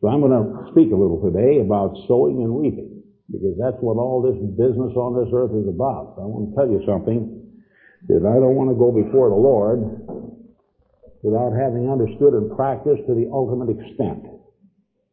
[0.00, 3.98] So I'm going to speak a little today about sowing and reaping, because that's what
[3.98, 6.14] all this business on this earth is about.
[6.22, 7.34] I want to tell you something,
[8.06, 9.82] that I don't want to go before the Lord
[11.26, 14.22] without having understood and practiced to the ultimate extent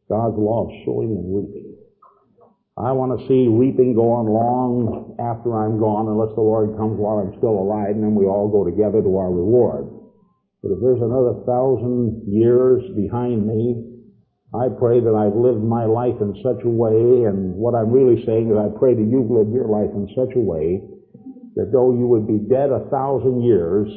[0.06, 1.82] God's law of sowing and reaping.
[2.78, 7.02] I want to see reaping go on long after I'm gone, unless the Lord comes
[7.02, 9.90] while I'm still alive, and then we all go together to our reward.
[10.62, 13.95] But if there's another thousand years behind me,
[14.56, 18.24] I pray that I've lived my life in such a way, and what I'm really
[18.26, 20.82] saying is I pray that you've lived your life in such a way
[21.56, 23.88] that though you would be dead a thousand years,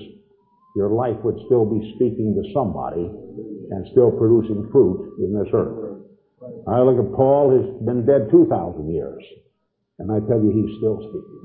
[0.77, 3.07] your life would still be speaking to somebody
[3.71, 6.03] and still producing fruit in this earth.
[6.67, 9.23] I look at Paul, who's been dead 2,000 years,
[9.99, 11.39] and I tell you, he's still speaking.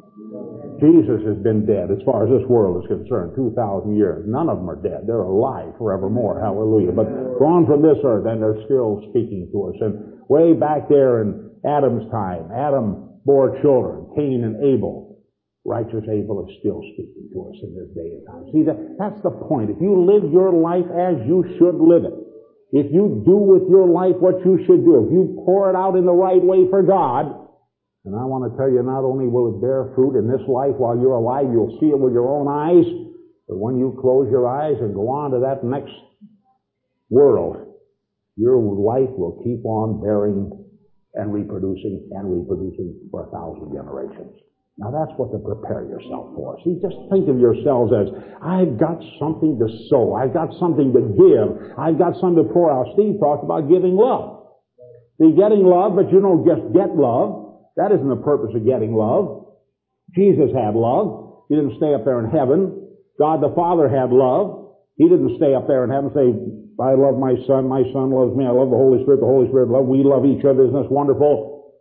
[0.81, 4.25] Jesus has been dead as far as this world is concerned, 2,000 years.
[4.27, 5.05] None of them are dead.
[5.05, 6.41] They're alive forevermore.
[6.41, 6.91] Hallelujah.
[6.91, 9.77] But gone from this earth, and they're still speaking to us.
[9.81, 15.23] And way back there in Adam's time, Adam bore children, Cain and Abel.
[15.65, 18.45] Righteous Abel is still speaking to us in this day and time.
[18.51, 19.71] See, that, that's the point.
[19.71, 22.15] If you live your life as you should live it,
[22.75, 25.95] if you do with your life what you should do, if you pour it out
[25.95, 27.42] in the right way for God,
[28.05, 30.75] and I want to tell you, not only will it bear fruit in this life
[30.75, 32.83] while you're alive, you'll see it with your own eyes,
[33.47, 35.95] but when you close your eyes and go on to that next
[37.09, 37.79] world,
[38.35, 40.51] your life will keep on bearing
[41.13, 44.35] and reproducing and reproducing for a thousand generations.
[44.77, 46.57] Now that's what to prepare yourself for.
[46.65, 48.09] See, just think of yourselves as,
[48.41, 50.17] I've got something to sow.
[50.17, 51.77] I've got something to give.
[51.77, 52.89] I've got something to pour out.
[52.97, 54.43] Steve talked about giving love.
[55.21, 57.42] See, getting love, but you don't just get love.
[57.75, 59.47] That isn't the purpose of getting love.
[60.15, 61.45] Jesus had love.
[61.49, 62.89] He didn't stay up there in heaven.
[63.17, 64.75] God the Father had love.
[64.97, 66.27] He didn't stay up there in heaven and say,
[66.81, 69.47] I love my son, my son loves me, I love the Holy Spirit, the Holy
[69.49, 71.73] Spirit love, we love each other, isn't this wonderful?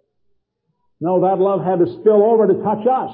[1.00, 3.12] No, that love had to spill over to touch us.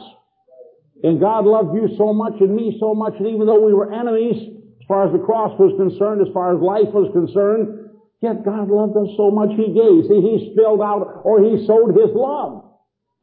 [1.02, 3.94] And God loved you so much and me so much that even though we were
[3.94, 4.36] enemies,
[4.82, 8.66] as far as the cross was concerned, as far as life was concerned, yet God
[8.66, 10.10] loved us so much He gave.
[10.10, 12.67] See, He spilled out or He sowed His love.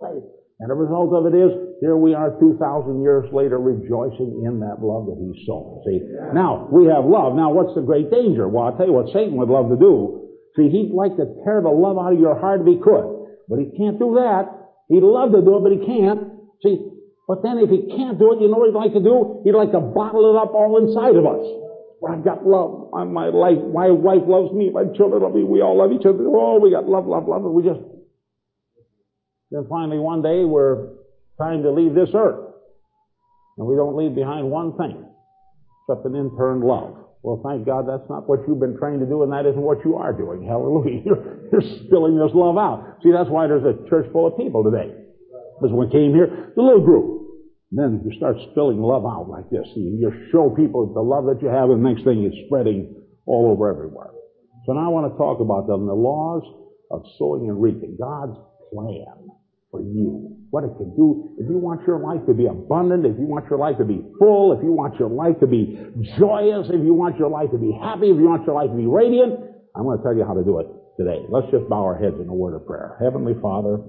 [0.02, 1.52] And the result of it is,
[1.82, 5.84] here we are 2,000 years later rejoicing in that love that He sown.
[5.84, 6.00] See,
[6.32, 7.36] now, we have love.
[7.36, 8.48] Now, what's the great danger?
[8.48, 10.32] Well, I'll tell you what Satan would love to do.
[10.56, 13.28] See, he'd like to tear the love out of your heart if he could.
[13.52, 14.48] But he can't do that.
[14.88, 16.32] He'd love to do it, but he can't.
[16.64, 16.80] See,
[17.28, 19.44] but then if he can't do it, you know what he'd like to do?
[19.44, 21.44] He'd like to bottle it up all inside of us.
[22.00, 22.96] Well, I've got love.
[23.12, 24.72] My life, my wife loves me.
[24.72, 25.44] My children love me.
[25.44, 26.24] We all love each other.
[26.24, 27.44] Oh, we got love, love, love.
[27.44, 27.82] And we just,
[29.52, 30.90] then finally one day we're
[31.38, 32.54] time to leave this earth.
[33.58, 35.06] And we don't leave behind one thing
[35.88, 37.06] except an intern love.
[37.24, 39.84] Well, thank God that's not what you've been trained to do, and that isn't what
[39.84, 40.46] you are doing.
[40.48, 41.02] Hallelujah.
[41.06, 43.00] You're, you're spilling this love out.
[43.02, 44.94] See, that's why there's a church full of people today.
[45.58, 47.26] Because when we came here, the little group.
[47.72, 49.66] And then you start spilling love out like this.
[49.76, 52.94] You show people the love that you have, and the next thing is spreading
[53.26, 54.14] all over everywhere.
[54.66, 56.44] So now I want to talk about them, the laws
[56.92, 57.98] of sowing and reaping.
[58.00, 58.38] God's
[58.70, 59.25] plan
[59.76, 60.32] for you.
[60.52, 61.36] What it can do.
[61.38, 64.00] If you want your life to be abundant, if you want your life to be
[64.20, 65.76] full, if you want your life to be
[66.18, 68.78] joyous, if you want your life to be happy, if you want your life to
[68.78, 69.36] be radiant,
[69.76, 71.20] I'm going to tell you how to do it today.
[71.28, 72.96] Let's just bow our heads in a word of prayer.
[73.04, 73.84] Heavenly Father,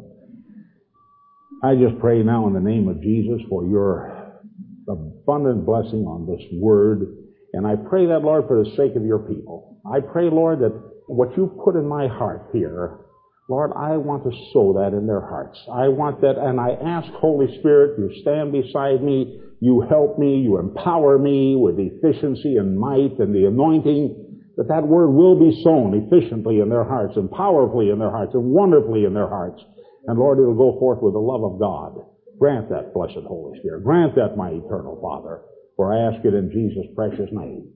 [1.63, 4.43] I just pray now in the name of Jesus for your
[4.91, 7.07] abundant blessing on this word.
[7.53, 9.79] And I pray that, Lord, for the sake of your people.
[9.87, 10.75] I pray, Lord, that
[11.07, 13.06] what you put in my heart here
[13.49, 15.57] Lord, I want to sow that in their hearts.
[15.71, 20.43] I want that, and I ask Holy Spirit, you stand beside me, you help me,
[20.43, 25.63] you empower me with efficiency and might and the anointing, that that word will be
[25.63, 29.63] sown efficiently in their hearts and powerfully in their hearts and wonderfully in their hearts.
[30.09, 31.95] And Lord, it'll go forth with the love of God.
[32.41, 33.85] Grant that, blessed Holy Spirit.
[33.85, 35.43] Grant that, my eternal Father.
[35.77, 37.71] For I ask it in Jesus' precious name.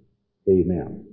[0.49, 1.05] Amen.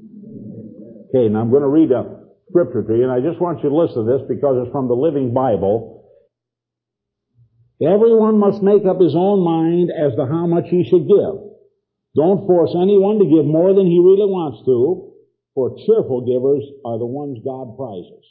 [1.10, 2.17] Okay, now I'm going to read a
[2.50, 4.88] scripture to you, and I just want you to listen to this because it's from
[4.88, 6.10] the Living Bible.
[7.82, 11.36] Everyone must make up his own mind as to how much he should give.
[12.16, 15.14] Don't force anyone to give more than he really wants to,
[15.54, 18.26] for cheerful givers are the ones God prizes.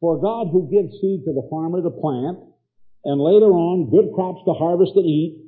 [0.00, 2.40] For God who gives seed to the farmer to plant,
[3.04, 5.46] and later on good crops to harvest and eat,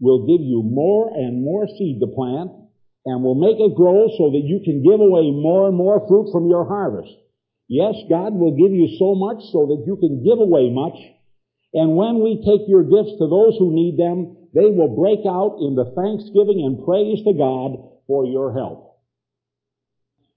[0.00, 2.50] will give you more and more seed to plant,
[3.08, 6.28] and will make it grow so that you can give away more and more fruit
[6.28, 7.08] from your harvest.
[7.64, 10.96] Yes, God will give you so much so that you can give away much.
[11.72, 15.56] And when we take your gifts to those who need them, they will break out
[15.64, 19.00] into thanksgiving and praise to God for your help.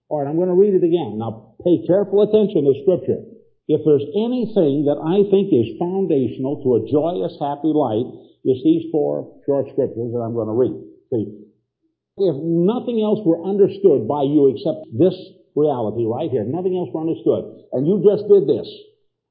[0.08, 1.20] All right, I'm going to read it again.
[1.20, 3.24] Now, pay careful attention to Scripture.
[3.68, 8.12] If there's anything that I think is foundational to a joyous, happy life,
[8.44, 10.76] it's these four short scriptures that I'm going to read.
[11.12, 11.51] See,
[12.22, 15.16] if nothing else were understood by you except this
[15.56, 18.68] reality right here, nothing else were understood, and you just did this,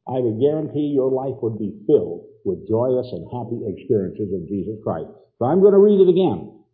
[0.09, 4.77] I would guarantee your life would be filled with joyous and happy experiences of Jesus
[4.83, 5.09] Christ.
[5.39, 6.65] So I'm going to read it again,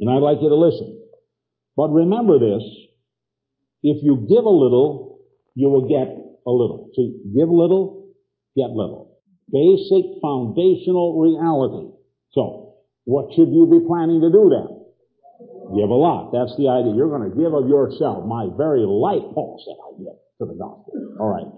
[0.00, 0.98] and I'd like you to listen.
[1.76, 2.64] But remember this,
[3.82, 5.20] if you give a little,
[5.54, 6.08] you will get
[6.46, 6.90] a little.
[6.94, 8.12] See, give little,
[8.56, 9.18] get little.
[9.50, 11.92] Basic foundational reality.
[12.32, 12.74] So,
[13.04, 14.81] what should you be planning to do then?
[15.70, 16.34] Give a lot.
[16.34, 16.92] That's the idea.
[16.98, 18.26] You're going to give of yourself.
[18.26, 20.92] My very life, Paul said, I give to the gospel.
[21.22, 21.48] All right.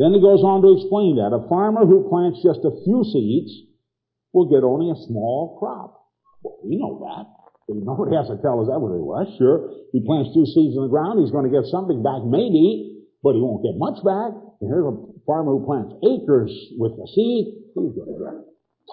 [0.00, 1.30] Then he goes on to explain that.
[1.30, 3.52] A farmer who plants just a few seeds
[4.34, 5.94] will get only a small crop.
[6.42, 7.30] Well, we know that.
[7.70, 8.76] Nobody has to tell us that.
[8.76, 9.70] Well, sure.
[9.94, 11.22] He plants two seeds in the ground.
[11.22, 14.36] He's going to get something back, maybe, but he won't get much back.
[14.60, 17.72] And here's a farmer who plants acres with the seed.
[17.72, 18.36] He's going to get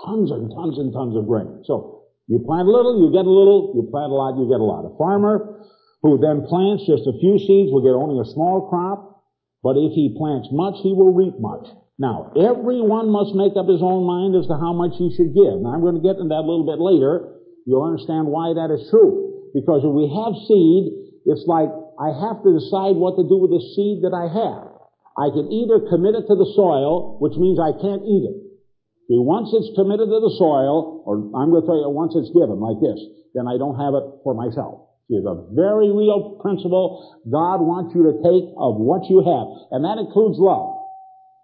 [0.05, 1.65] tons and tons and tons of grain.
[1.67, 2.00] So
[2.31, 3.75] you plant a little, you get a little.
[3.75, 4.87] You plant a lot, you get a lot.
[4.87, 5.67] A farmer
[5.99, 9.19] who then plants just a few seeds will get only a small crop.
[9.59, 11.67] But if he plants much, he will reap much.
[11.99, 15.59] Now, everyone must make up his own mind as to how much he should give.
[15.59, 17.35] Now, I'm going to get into that a little bit later.
[17.67, 19.51] You'll understand why that is true.
[19.53, 20.83] Because if we have seed,
[21.27, 21.69] it's like
[21.99, 24.71] I have to decide what to do with the seed that I have.
[25.19, 28.50] I can either commit it to the soil, which means I can't eat it.
[29.11, 32.31] See, once it's committed to the soil, or I'm going to tell you, once it's
[32.31, 32.95] given like this,
[33.35, 34.87] then I don't have it for myself.
[35.11, 37.19] It's a very real principle.
[37.27, 40.79] God wants you to take of what you have, and that includes love.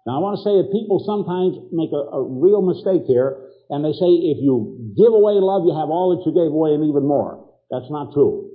[0.08, 3.36] Now, I want to say that people sometimes make a, a real mistake here
[3.68, 6.72] and they say if you give away love, you have all that you gave away
[6.72, 7.44] and even more.
[7.68, 8.48] That's not true.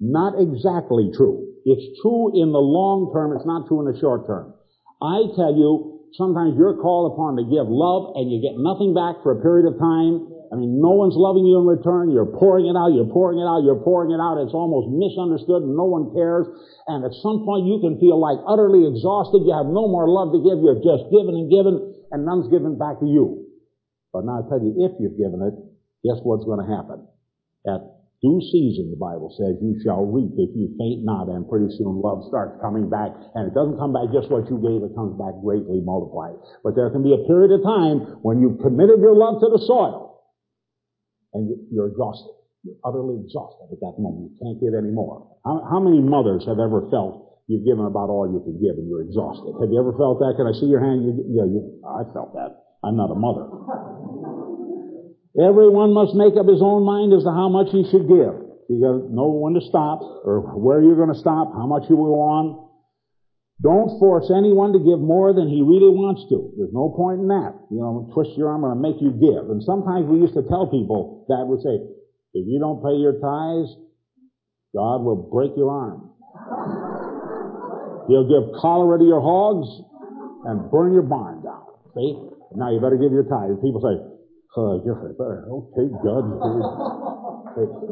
[0.00, 1.48] Not exactly true.
[1.64, 3.32] It's true in the long term.
[3.32, 4.52] It's not true in the short term.
[5.00, 9.20] I tell you, sometimes you're called upon to give love and you get nothing back
[9.20, 10.32] for a period of time.
[10.48, 12.08] I mean, no one's loving you in return.
[12.08, 14.40] You're pouring it out, you're pouring it out, you're pouring it out.
[14.40, 16.48] It's almost misunderstood and no one cares.
[16.88, 19.44] And at some point you can feel like utterly exhausted.
[19.44, 20.64] You have no more love to give.
[20.64, 23.44] You're just given and given and none's given back to you.
[24.12, 25.52] But now I tell you, if you've given it,
[26.00, 27.04] guess what's going to happen?
[27.68, 31.70] At due season, the Bible says, you shall reap if you faint not, and pretty
[31.78, 34.94] soon love starts coming back, and it doesn't come back just what you gave, it
[34.98, 36.34] comes back greatly multiplied.
[36.66, 39.62] But there can be a period of time when you've committed your love to the
[39.62, 40.18] soil,
[41.34, 42.34] and you're exhausted.
[42.66, 44.34] You're utterly exhausted at that moment.
[44.34, 45.38] You can't give any more.
[45.46, 48.90] How, how many mothers have ever felt you've given about all you can give and
[48.90, 49.54] you're exhausted?
[49.62, 50.34] Have you ever felt that?
[50.34, 51.06] Can I see your hand?
[51.06, 52.66] You, yeah, you, I felt that.
[52.82, 53.46] I'm not a mother.
[55.36, 58.34] Everyone must make up his own mind as to how much he should give.
[58.68, 61.84] You got to know when to stop, or where you're going to stop, how much
[61.88, 62.68] you will on.
[63.60, 66.54] Don't force anyone to give more than he really wants to.
[66.54, 67.58] There's no point in that.
[67.74, 69.50] You know, twist your arm and make you give.
[69.50, 71.74] And sometimes we used to tell people that would say,
[72.38, 73.74] if you don't pay your tithes,
[74.76, 76.14] God will break your arm.
[78.06, 79.66] He'll give cholera to your hogs
[80.46, 81.66] and burn your barn down.
[81.96, 82.14] See?
[82.54, 83.58] Now you better give your tithes.
[83.58, 83.96] People say,
[84.56, 85.44] oh, give it better.
[85.50, 86.24] Okay, God.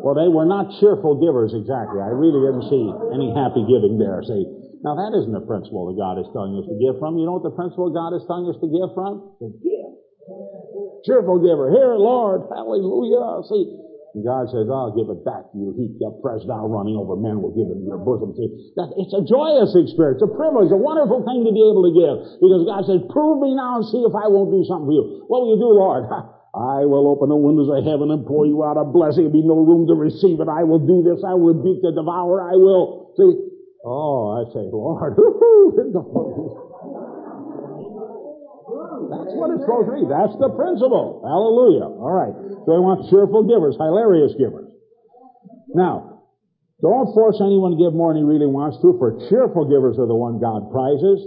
[0.01, 2.01] well, they were not cheerful givers exactly.
[2.01, 4.23] I really didn't see any happy giving there.
[4.25, 4.45] See,
[4.81, 7.19] now that isn't the principle that God is telling us to give from.
[7.19, 9.37] You know what the principle God is telling us to give from?
[9.43, 9.93] To give.
[11.05, 11.71] Cheerful giver.
[11.71, 12.51] Here, Lord.
[12.51, 13.43] Hallelujah.
[13.47, 15.77] See, and God says, I'll give it back to you.
[15.77, 18.33] Heaped up, pressed down, running over men will give it in your bosom.
[18.33, 18.49] See,
[18.81, 22.17] that, it's a joyous experience, a privilege, a wonderful thing to be able to give.
[22.41, 25.05] Because God says, prove me now and see if I won't do something for you.
[25.29, 26.09] What will you do, Lord?
[26.57, 29.29] I will open the windows of heaven and pour you out a blessing.
[29.29, 30.49] There'll be no room to receive it.
[30.49, 31.21] I will do this.
[31.21, 32.41] I will rebuke the devourer.
[32.41, 33.13] I will.
[33.21, 33.29] See?
[33.85, 35.13] Oh, I say, Lord,
[39.07, 40.09] That's what it's supposed to be.
[40.09, 41.21] That's the principle.
[41.29, 41.93] Hallelujah.
[41.93, 42.33] All right.
[42.65, 44.73] So he wants cheerful givers, hilarious givers.
[45.77, 46.25] Now,
[46.81, 50.09] don't force anyone to give more than he really wants to, for cheerful givers are
[50.09, 51.21] the one God prizes.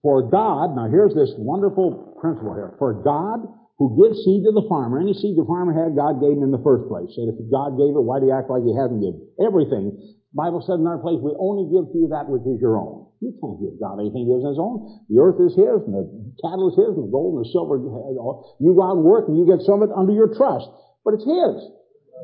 [0.00, 2.72] For God, now here's this wonderful principle here.
[2.80, 3.44] For God,
[3.76, 6.52] who gives seed to the farmer, any seed the farmer had, God gave him in
[6.52, 7.12] the first place.
[7.20, 9.20] And if God gave it, why do you act like he hasn't given?
[9.36, 9.92] Everything.
[10.32, 13.08] Bible said in our place, we only give to you that which is your own.
[13.24, 15.04] You can't give God anything that is his own.
[15.08, 16.04] The earth is his, and the
[16.44, 17.80] cattle is his, and the gold and the silver.
[17.80, 20.68] You go out and work, and you get some of it under your trust.
[21.04, 21.56] But it's his.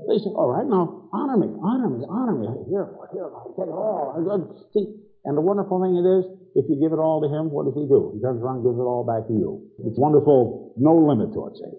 [0.09, 2.49] They say, all right, now, honor me, honor me, honor me.
[2.69, 4.13] Here, here, I take it all.
[4.77, 4.89] See,
[5.25, 7.75] and the wonderful thing it is, if you give it all to him, what does
[7.75, 8.13] he do?
[8.15, 9.65] He turns around and gives it all back to you.
[9.89, 11.73] It's wonderful, no limit to it, see.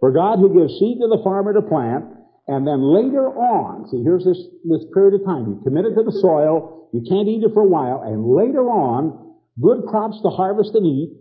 [0.00, 2.04] For God who gives seed to the farmer to plant,
[2.50, 5.46] And then later on, see here's this, this period of time.
[5.46, 8.66] You commit it to the soil, you can't eat it for a while, and later
[8.66, 11.14] on, good crops to harvest and eat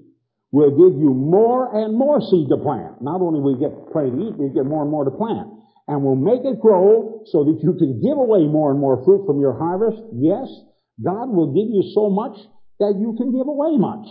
[0.50, 2.98] will give you more and more seed to plant.
[3.06, 5.54] Not only will you get plenty to eat, we get more and more to plant.
[5.86, 9.30] And we'll make it grow so that you can give away more and more fruit
[9.30, 10.02] from your harvest.
[10.18, 10.50] Yes,
[10.98, 12.38] God will give you so much
[12.80, 14.08] that you can give away much.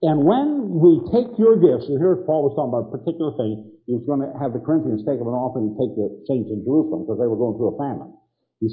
[0.00, 3.66] And when we take your gifts, and here Paul was talking about a particular thing,
[3.90, 6.54] he was going to have the Corinthians take them an offering and take the saints
[6.54, 8.14] in Jerusalem because they were going through a famine.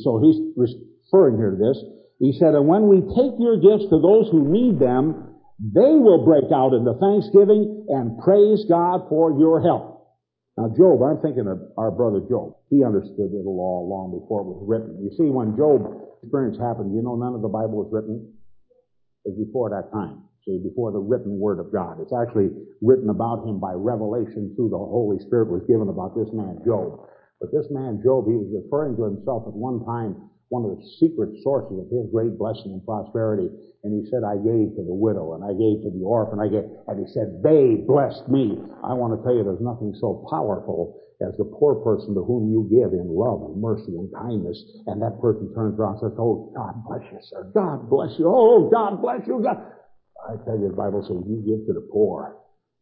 [0.05, 1.82] So he's referring here to this.
[2.22, 6.22] He said, and when we take your gifts to those who need them, they will
[6.22, 9.96] break out into thanksgiving and praise God for your help.
[10.58, 12.55] Now Job, I'm thinking of our brother Job.
[12.70, 15.01] He understood the law long before it was written.
[15.01, 15.89] You see, when Job's
[16.22, 18.34] experience happened, you know none of the Bible was written?
[19.25, 20.22] Was before that time.
[20.46, 21.98] See, before the written word of God.
[22.00, 22.51] It's actually
[22.82, 27.01] written about him by revelation through the Holy Spirit was given about this man Job.
[27.41, 30.15] But this man Job, he was referring to himself at one time
[30.50, 33.50] one of the secret sources of his great blessing and prosperity.
[33.84, 36.38] And he said, I gave to the widow and I gave to the orphan.
[36.39, 38.62] I gave, and he said, they blessed me.
[38.86, 42.51] I want to tell you there's nothing so powerful as the poor person to whom
[42.51, 44.57] you give in love and mercy and kindness.
[44.88, 47.51] And that person turns around and says, Oh, God bless you, sir.
[47.53, 48.27] God bless you.
[48.27, 49.41] Oh, God bless you.
[49.43, 49.57] God.
[50.27, 52.36] I tell you, the Bible says you give to the poor.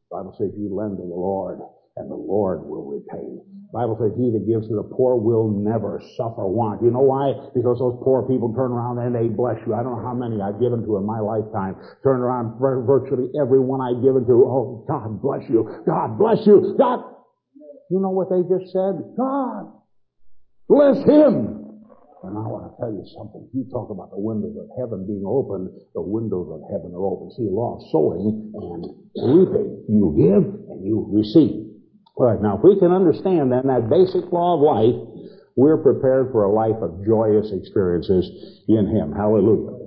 [0.10, 1.60] The Bible says you lend to the Lord
[1.96, 3.44] and the Lord will repay.
[3.74, 6.82] Bible says he that gives to the poor will never suffer want.
[6.82, 7.34] You know why?
[7.58, 9.74] Because those poor people turn around and they bless you.
[9.74, 11.75] I don't know how many I've given to in my lifetime.
[12.06, 14.36] Turn around virtually everyone I've given to.
[14.46, 15.66] Oh, God bless you.
[15.86, 16.75] God bless you.
[16.78, 17.12] God.
[17.92, 19.00] You know what they just said?
[19.18, 19.72] God
[20.68, 21.63] bless him.
[22.24, 23.52] And I want to tell you something.
[23.52, 25.68] You talk about the windows of heaven being open.
[25.92, 27.36] The windows of heaven are open.
[27.36, 28.82] See, law of sowing and
[29.20, 29.84] reaping.
[29.92, 31.68] You give and you receive.
[32.16, 34.96] All right, now if we can understand then that basic law of life,
[35.60, 38.24] we're prepared for a life of joyous experiences
[38.72, 39.12] in Him.
[39.12, 39.84] Hallelujah.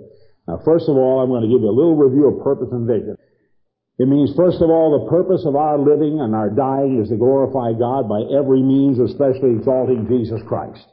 [0.46, 2.86] Now, first of all, I'm going to give you a little review of purpose and
[2.86, 3.15] vision.
[3.98, 7.16] It means, first of all, the purpose of our living and our dying is to
[7.16, 10.84] glorify God by every means, especially exalting Jesus Christ.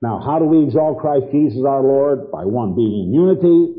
[0.00, 2.30] Now, how do we exalt Christ Jesus our Lord?
[2.30, 3.74] By one, being in unity,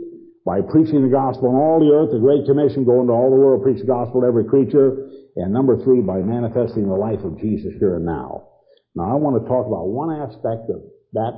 [0.46, 3.39] by preaching the gospel on all the earth, the Great Commission, go into all the
[3.39, 7.39] world, preach the gospel to every creature, and number three, by manifesting the life of
[7.39, 8.48] Jesus here and now.
[8.96, 11.36] Now I want to talk about one aspect of that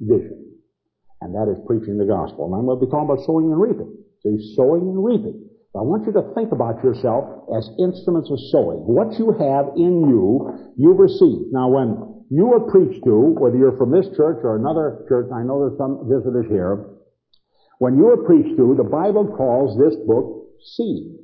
[0.00, 0.56] vision,
[1.20, 2.48] and that is preaching the gospel.
[2.48, 3.92] And I'm going to be talking about sowing and reaping.
[4.22, 5.47] See, sowing and reaping.
[5.76, 8.88] I want you to think about yourself as instruments of sowing.
[8.88, 11.52] What you have in you, you receive.
[11.52, 15.44] Now when you are preached to, whether you're from this church or another church, I
[15.44, 16.98] know there's some visitors here,
[17.78, 21.14] when you are preached to, the Bible calls this book seed.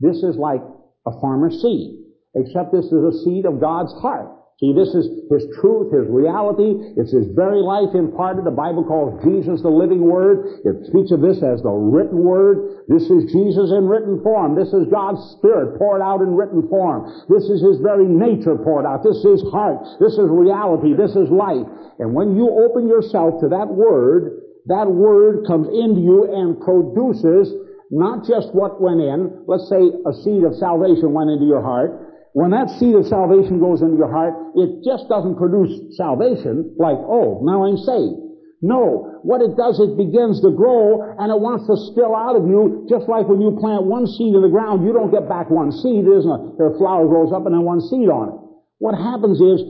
[0.00, 0.60] This is like
[1.06, 2.04] a farmer's seed.
[2.34, 4.35] Except this is a seed of God's heart.
[4.56, 6.80] See, this is His truth, His reality.
[6.96, 8.48] It's His very life imparted.
[8.48, 10.64] The Bible calls Jesus the living Word.
[10.64, 12.88] It speaks of this as the written Word.
[12.88, 14.56] This is Jesus in written form.
[14.56, 17.04] This is God's Spirit poured out in written form.
[17.28, 19.04] This is His very nature poured out.
[19.04, 19.84] This is heart.
[20.00, 20.96] This is reality.
[20.96, 21.68] This is life.
[22.00, 24.40] And when you open yourself to that Word,
[24.72, 27.52] that Word comes into you and produces
[27.90, 29.44] not just what went in.
[29.46, 32.05] Let's say a seed of salvation went into your heart.
[32.36, 37.00] When that seed of salvation goes into your heart, it just doesn't produce salvation like,
[37.00, 38.20] oh, now I'm saved.
[38.60, 39.24] No.
[39.24, 42.84] What it does, it begins to grow and it wants to spill out of you,
[42.92, 45.72] just like when you plant one seed in the ground, you don't get back one
[45.72, 46.04] seed.
[46.04, 48.36] There isn't a, a flower grows up and then one seed on it.
[48.84, 49.64] What happens is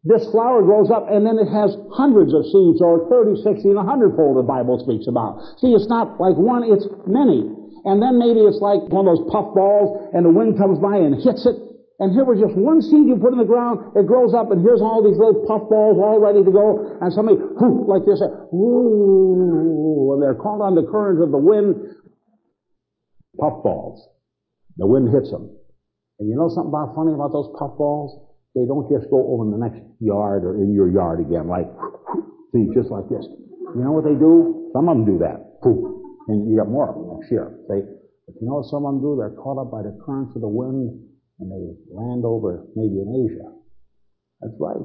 [0.00, 3.76] this flower grows up and then it has hundreds of seeds or 30, 60, and
[3.76, 5.36] 100 fold the Bible speaks about.
[5.60, 7.44] See, it's not like one, it's many.
[7.84, 10.96] And then maybe it's like one of those puff balls and the wind comes by
[10.96, 11.69] and hits it.
[12.00, 14.64] And here was just one seed you put in the ground, it grows up and
[14.64, 16.96] here's all these little puff balls all ready to go.
[16.96, 21.76] And somebody, whoo, like this, whoo, and they're caught on the current of the wind.
[23.36, 24.00] Puff balls.
[24.80, 25.52] The wind hits them.
[26.18, 28.16] And you know something about funny about those puff balls?
[28.56, 31.68] They don't just go over the next yard or in your yard again, like,
[32.56, 33.28] see, just like this.
[33.76, 34.72] You know what they do?
[34.72, 35.36] Some of them do that.
[36.32, 37.60] And you got more of them next year.
[37.68, 37.84] They,
[38.24, 39.20] but you know what some of them do?
[39.20, 41.09] They're caught up by the currents of the wind
[41.40, 43.50] and they land over maybe in Asia.
[44.40, 44.76] That's right.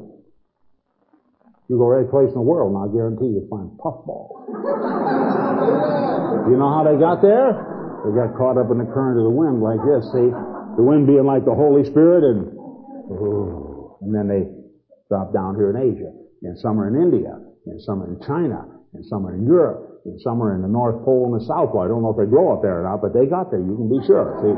[1.67, 4.45] You go any place in the world, and I guarantee you'll find puffballs.
[6.49, 7.53] you know how they got there?
[8.05, 10.29] They got caught up in the current of the wind like this, see?
[10.77, 12.53] The wind being like the Holy Spirit and
[14.01, 14.45] and then they
[15.09, 16.11] drop down here in Asia,
[16.43, 19.94] and some are in India, and some are in China, and some are in Europe,
[20.05, 21.81] and some are in the North Pole and the South Pole.
[21.81, 23.59] I don't know if they grow up there or not, but they got there.
[23.59, 24.37] You can be sure.
[24.39, 24.53] See,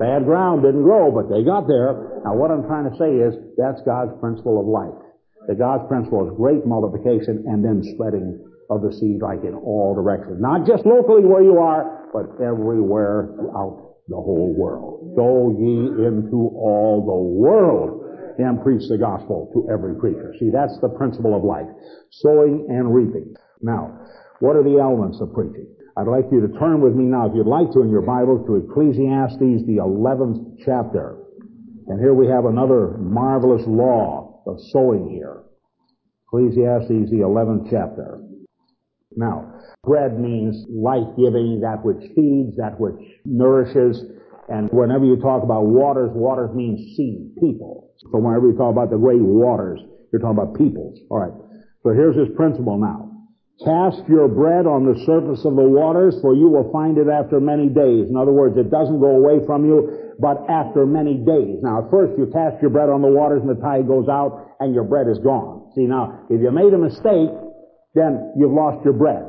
[0.00, 2.20] bad ground didn't grow, but they got there.
[2.24, 4.96] Now what I'm trying to say is that's God's principle of life.
[5.48, 9.94] that God's principle is great multiplication and then spreading of the seed like in all
[9.96, 10.36] directions.
[10.40, 15.16] Not just locally where you are, but everywhere throughout the whole world.
[15.16, 18.04] Go ye into all the world
[18.38, 20.34] and preach the gospel to every creature.
[20.38, 21.66] See, that's the principle of life.
[22.10, 23.34] Sowing and reaping.
[23.60, 23.98] Now,
[24.40, 25.66] what are the elements of preaching?
[25.96, 28.46] I'd like you to turn with me now, if you'd like to, in your Bibles
[28.46, 31.18] to Ecclesiastes, the 11th chapter.
[31.88, 35.42] And here we have another marvelous law of sowing here.
[36.28, 38.20] Ecclesiastes, the 11th chapter.
[39.16, 44.04] Now, bread means life-giving, that which feeds, that which nourishes.
[44.48, 47.90] And whenever you talk about waters, waters means seed, people.
[47.98, 49.80] So whenever you talk about the great waters,
[50.12, 51.00] you're talking about peoples.
[51.10, 51.34] Alright.
[51.82, 53.17] So here's this principle now.
[53.58, 57.42] Cast your bread on the surface of the waters, for you will find it after
[57.42, 58.06] many days.
[58.06, 61.58] In other words, it doesn't go away from you, but after many days.
[61.58, 64.54] Now, at first you cast your bread on the waters and the tide goes out
[64.62, 65.74] and your bread is gone.
[65.74, 67.34] See, now, if you made a mistake,
[67.98, 69.26] then you've lost your bread.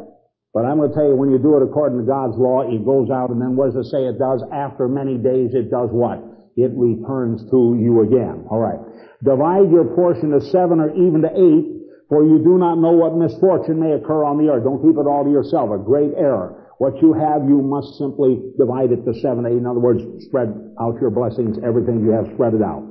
[0.53, 2.85] But I'm going to tell you, when you do it according to God's law, it
[2.85, 4.45] goes out, and then what does it say it does?
[4.53, 6.21] After many days, it does what?
[6.57, 8.45] It returns to you again.
[8.49, 8.81] All right.
[9.23, 11.78] Divide your portion to seven or even to eight,
[12.09, 14.65] for you do not know what misfortune may occur on the earth.
[14.65, 15.69] Don't keep it all to yourself.
[15.69, 16.65] A great error.
[16.79, 19.61] What you have, you must simply divide it to seven, eight.
[19.61, 20.49] In other words, spread
[20.81, 22.81] out your blessings, everything you have, spread it out.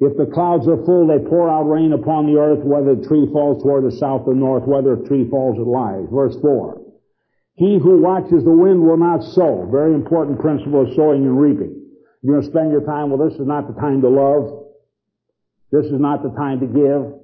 [0.00, 3.28] If the clouds are full, they pour out rain upon the earth, whether the tree
[3.30, 6.08] falls toward the south or north, whether a tree falls it lies.
[6.10, 6.80] Verse 4.
[7.54, 9.68] He who watches the wind will not sow.
[9.70, 11.76] Very important principle of sowing and reaping.
[12.22, 14.64] You're going to spend your time, well, this is not the time to love.
[15.70, 17.20] This is not the time to give.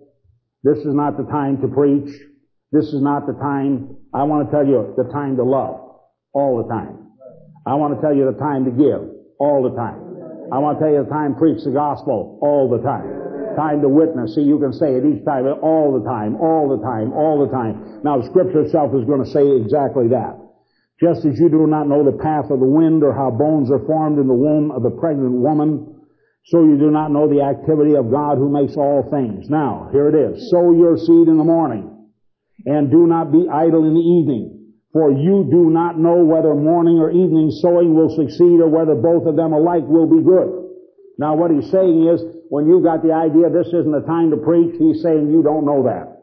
[0.67, 2.11] This is not the time to preach.
[2.75, 5.79] This is not the time, I want to tell you, the time to love.
[6.35, 7.15] All the time.
[7.63, 8.99] I want to tell you the time to give.
[9.39, 10.03] All the time.
[10.51, 12.43] I want to tell you the time to preach the gospel.
[12.43, 13.07] All the time.
[13.55, 14.35] Time to witness.
[14.35, 17.51] See, you can say it each time, all the time, all the time, all the
[17.55, 18.03] time.
[18.03, 20.35] Now, the scripture itself is going to say exactly that.
[20.99, 23.87] Just as you do not know the path of the wind or how bones are
[23.87, 25.96] formed in the womb of a pregnant woman,
[26.47, 29.51] so you do not know the activity of God who makes all things.
[29.51, 30.49] Now, here it is.
[30.51, 31.91] Sow your seed in the morning,
[32.65, 36.99] and do not be idle in the evening, for you do not know whether morning
[36.99, 40.71] or evening sowing will succeed or whether both of them alike will be good.
[41.19, 44.37] Now what he's saying is, when you've got the idea this isn't a time to
[44.37, 46.15] preach, he's saying you don't know that.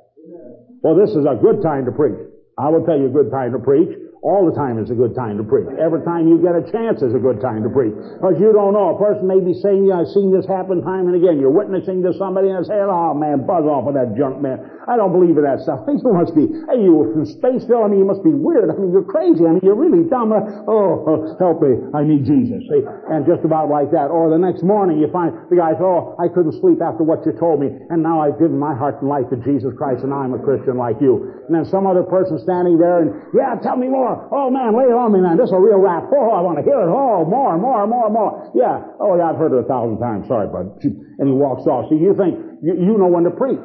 [0.84, 2.32] Well, this is a good time to preach.
[2.58, 3.92] I will tell you a good time to preach.
[4.24, 5.68] All the time is a good time to preach.
[5.76, 7.92] Every time you get a chance is a good time to preach.
[7.92, 8.96] Because you don't know.
[8.96, 11.44] A person may be saying, yeah, I've seen this happen time and again.
[11.44, 14.64] You're witnessing to somebody and saying, oh man, buzz off with that junk, man.
[14.88, 15.84] I don't believe in that stuff.
[16.04, 18.68] You must be, hey, you were from Spaceville, I mean, you must be weird.
[18.68, 19.48] I mean, you're crazy.
[19.48, 20.36] I mean, you're really dumb.
[20.36, 21.80] Uh, oh, oh help me.
[21.96, 22.60] I need Jesus.
[22.68, 22.84] See?
[23.08, 24.12] And just about like that.
[24.12, 27.32] Or the next morning you find the guy, oh, I couldn't sleep after what you
[27.40, 27.72] told me.
[27.90, 30.76] And now I've given my heart and life to Jesus Christ and I'm a Christian
[30.76, 31.44] like you.
[31.48, 34.13] And then some other person standing there and, yeah, tell me more.
[34.14, 35.38] Oh, oh man, lay it on me, man.
[35.38, 36.06] This is a real rap.
[36.14, 36.90] Oh, I want to hear it.
[36.90, 38.52] Oh, more, more, more, more.
[38.54, 38.94] Yeah.
[39.02, 40.28] Oh, yeah, I've heard it a thousand times.
[40.28, 40.78] Sorry, bud.
[41.14, 41.90] And he walks off.
[41.94, 43.62] See, you think you, you know when to preach.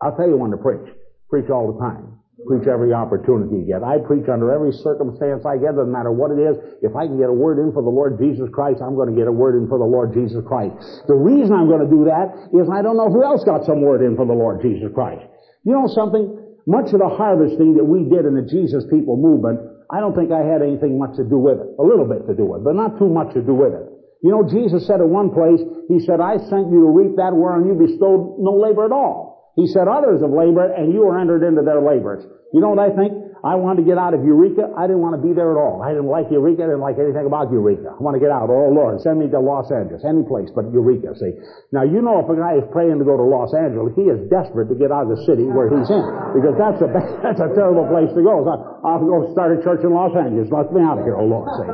[0.00, 0.86] I'll tell you when to preach.
[1.28, 2.20] Preach all the time.
[2.46, 3.84] Preach every opportunity you get.
[3.84, 6.56] I preach under every circumstance I get, doesn't matter what it is.
[6.80, 9.16] If I can get a word in for the Lord Jesus Christ, I'm going to
[9.16, 10.72] get a word in for the Lord Jesus Christ.
[11.04, 13.82] The reason I'm going to do that is I don't know who else got some
[13.82, 15.20] word in for the Lord Jesus Christ.
[15.64, 16.39] You know something?
[16.70, 19.58] Much of the harvesting that we did in the Jesus People movement
[19.90, 21.66] I don't think I had anything much to do with it.
[21.78, 23.90] A little bit to do with it, but not too much to do with it.
[24.22, 25.58] You know, Jesus said in one place,
[25.90, 29.52] He said, I sent you to reap that whereon you bestowed no labor at all.
[29.56, 32.22] He said, others have labored and you are entered into their labors.
[32.54, 33.12] You know what I think?
[33.40, 34.68] I wanted to get out of Eureka.
[34.76, 35.80] I didn't want to be there at all.
[35.80, 36.64] I didn't like Eureka.
[36.64, 37.96] I didn't like anything about Eureka.
[37.96, 38.52] I want to get out.
[38.52, 40.04] Oh Lord, send me to Los Angeles.
[40.04, 41.32] Any place but Eureka, see.
[41.72, 44.20] Now you know if a guy is praying to go to Los Angeles, he is
[44.28, 46.04] desperate to get out of the city where he's in.
[46.36, 46.88] Because that's a,
[47.24, 48.44] that's a terrible place to go.
[48.44, 48.52] So
[48.84, 50.52] I'll go start a church in Los Angeles.
[50.52, 51.70] Let me out of here, oh Lord, see.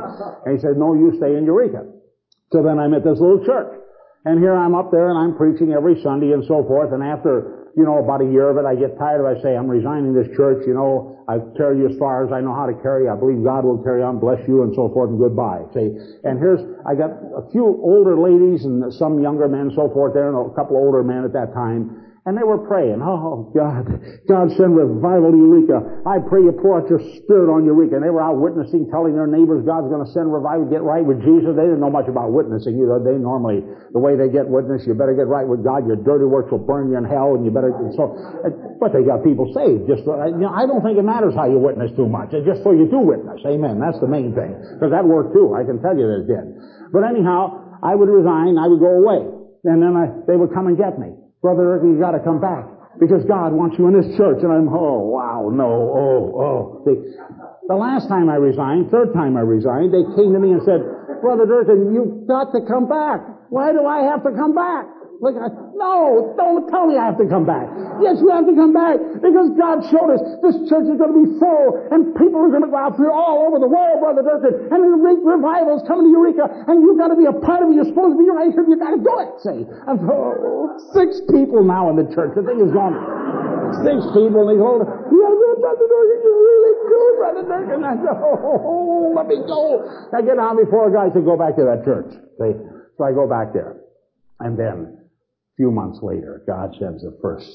[0.47, 1.83] And he said, no, you stay in Eureka.
[2.55, 3.75] So then I'm at this little church.
[4.27, 6.91] And here I'm up there and I'm preaching every Sunday and so forth.
[6.91, 9.37] And after you know, about a year of it, I get tired of it.
[9.37, 12.41] I say, I'm resigning this church, you know, I carry you as far as I
[12.41, 13.07] know how to carry.
[13.07, 15.61] I believe God will carry on, bless you, and so forth, and goodbye.
[15.77, 15.93] See,
[16.25, 16.57] and here's,
[16.89, 20.49] I got a few older ladies and some younger men, so forth there, and a
[20.55, 22.06] couple older men at that time.
[22.27, 23.87] And they were praying, oh God,
[24.27, 26.03] God send revival to Eureka.
[26.03, 27.95] I pray you pour out your spirit on Eureka.
[27.95, 30.99] And they were out witnessing, telling their neighbors God's going to send revival, get right
[30.99, 31.55] with Jesus.
[31.55, 32.99] They didn't know much about witnessing either.
[32.99, 33.63] They normally,
[33.95, 35.87] the way they get witness, you better get right with God.
[35.87, 38.11] Your dirty works will burn you in hell and you better, so,
[38.75, 39.87] but they got people saved.
[39.87, 42.35] Just, you know, I don't think it matters how you witness too much.
[42.35, 43.39] It's just so you do witness.
[43.47, 43.79] Amen.
[43.79, 44.51] That's the main thing.
[44.75, 45.55] Because that worked too.
[45.55, 46.45] I can tell you that it did.
[46.91, 49.31] But anyhow, I would resign, I would go away.
[49.63, 51.15] And then I, they would come and get me.
[51.41, 52.65] Brother Rick, you gotta come back.
[52.99, 54.41] because God wants you in His church.
[54.41, 56.59] And I'm, oh, wow, no, oh, oh.
[56.81, 56.97] See,
[57.69, 60.81] the last time I resigned, third time I resigned, they came to me and said,
[61.21, 63.21] Brother Durkin, you've got to come back.
[63.53, 64.85] Why do I have to come back?
[65.17, 67.65] Look, I, no, don't tell me I have to come back.
[67.97, 71.19] Yes, you have to come back because God showed us this church is going to
[71.25, 74.21] be full and people are going to go out through all over the world, Brother
[74.21, 77.73] Durkin, and re- revivals coming to Eureka and you've got to be a part of
[77.73, 77.81] it.
[77.81, 78.61] You're supposed to be right here.
[78.61, 79.29] You've got to do it.
[79.41, 82.37] See, oh, six people now in the church.
[82.37, 82.93] The thing is gone.
[83.81, 87.81] Six people and they hold, yeah, Brother Durkin, you're really good, Brother Durkin.
[87.81, 89.81] I said, oh, oh, oh, oh, let me go.
[90.13, 92.13] I get on before guys to go back to that church.
[92.37, 92.53] See,
[92.97, 93.81] so I go back there.
[94.39, 94.96] And then
[95.57, 97.49] few months later, God sends the first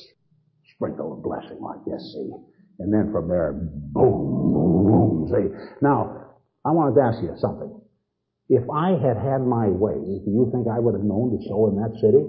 [0.75, 2.31] sprinkle of blessing like this, see?
[2.81, 5.55] And then from there, boom, boom, see?
[5.81, 6.35] Now,
[6.65, 7.81] I wanted to ask you something.
[8.49, 11.71] If I had had my way, do you think I would have known to sow
[11.71, 12.27] in that city?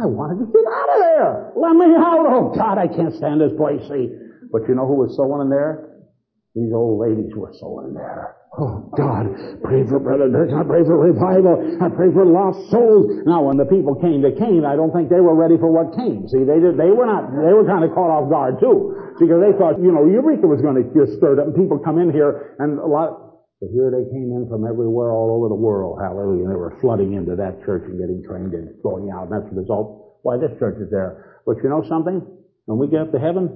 [0.00, 1.52] I wanted to get out of there.
[1.56, 2.24] Let me out.
[2.30, 4.08] Oh God, I can't stand this place, see?
[4.52, 6.06] But you know who was sowing in there?
[6.54, 8.37] These old ladies were sowing in there.
[8.58, 9.30] Oh God,
[9.62, 10.50] pray for Brother Dirk.
[10.50, 11.78] I pray for revival.
[11.78, 13.22] I pray for lost souls.
[13.22, 15.94] Now, when the people came to Cain, I don't think they were ready for what
[15.94, 16.26] came.
[16.26, 19.14] See, they did, they were not, they were kind of caught off guard too.
[19.14, 22.02] Because they thought, you know, Eureka was going to get stirred up and people come
[22.02, 25.58] in here and a lot, but here they came in from everywhere all over the
[25.58, 26.02] world.
[26.02, 26.50] Hallelujah.
[26.50, 29.30] And they were flooding into that church and getting trained and going out.
[29.30, 31.42] And that's the result why this church is there.
[31.46, 32.26] But you know something?
[32.66, 33.54] When we get up to heaven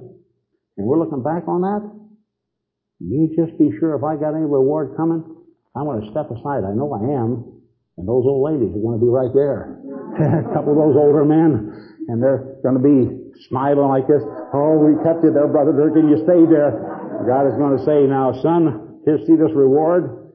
[0.79, 1.83] and we're looking back on that,
[3.11, 5.23] you just be sure if I got any reward coming,
[5.75, 6.63] I'm going to step aside.
[6.63, 7.49] I know I am.
[7.97, 9.77] And those old ladies are going to be right there.
[10.47, 11.73] a couple of those older men.
[12.07, 14.23] And they're going to be smiling like this.
[14.53, 16.09] Oh, we kept you there, Brother Durkin.
[16.09, 16.73] You stayed there.
[17.27, 20.33] God is going to say, now, son, here, see this reward.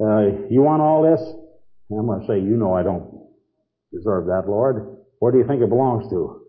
[0.00, 1.20] Uh, you want all this?
[1.90, 3.08] And I'm going to say, you know I don't
[3.92, 4.98] deserve that, Lord.
[5.18, 6.43] Where do you think it belongs to?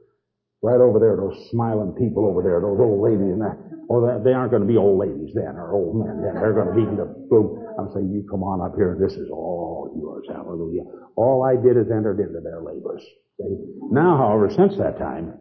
[0.66, 3.54] Right over there, those smiling people over there, those old ladies and that.
[3.86, 6.34] Oh, they aren't going to be old ladies then, or old men then.
[6.34, 7.62] They're going to be the boom.
[7.78, 8.98] I'm saying, you come on up here.
[9.00, 10.26] This is all yours.
[10.28, 10.82] Hallelujah.
[11.16, 13.06] All I did is entered into their labors.
[13.38, 13.62] See?
[13.92, 15.38] Now, however, since that time,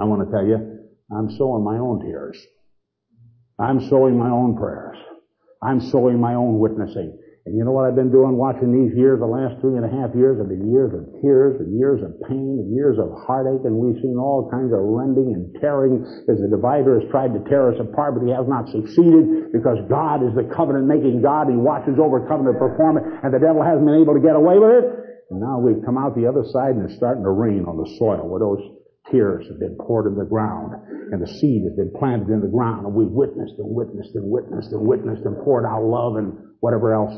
[0.00, 0.78] I want to tell you,
[1.10, 2.38] I'm sowing my own tears.
[3.58, 4.96] I'm sowing my own prayers.
[5.60, 7.18] I'm sowing my own witnessing.
[7.42, 9.90] And you know what I've been doing watching these years, the last three and a
[9.90, 13.66] half years have been years of tears and years of pain and years of heartache
[13.66, 17.42] and we've seen all kinds of rending and tearing as the divider has tried to
[17.50, 21.50] tear us apart, but he has not succeeded because God is the covenant making God.
[21.50, 24.78] He watches over covenant performance and the devil hasn't been able to get away with
[24.78, 24.86] it.
[25.34, 27.90] And now we've come out the other side and it's starting to rain on the
[27.98, 28.62] soil where those
[29.10, 30.74] tears have been poured in the ground
[31.12, 34.24] and the seed has been planted in the ground and we've witnessed and witnessed and
[34.24, 37.14] witnessed and witnessed and poured out love and whatever else.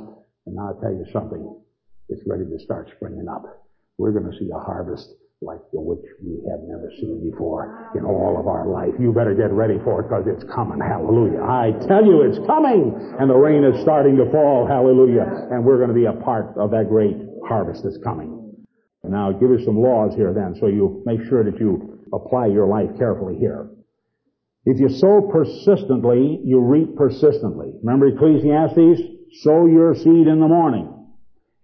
[0.47, 1.61] And now I'll tell you something.
[2.09, 3.44] It's ready to start springing up.
[3.99, 5.09] We're going to see a harvest
[5.42, 8.94] like the which we have never seen before in all of our life.
[8.99, 10.81] You better get ready for it because it's coming.
[10.81, 11.42] Hallelujah.
[11.42, 14.66] I tell you it's coming and the rain is starting to fall.
[14.66, 15.49] Hallelujah.
[15.53, 17.16] And we're going to be a part of that great
[17.47, 18.34] harvest that's coming.
[19.08, 22.46] Now I'll give you some laws here then so you make sure that you apply
[22.46, 23.68] your life carefully here.
[24.64, 27.72] If you sow persistently, you reap persistently.
[27.82, 29.02] Remember Ecclesiastes?
[29.42, 30.90] Sow your seed in the morning.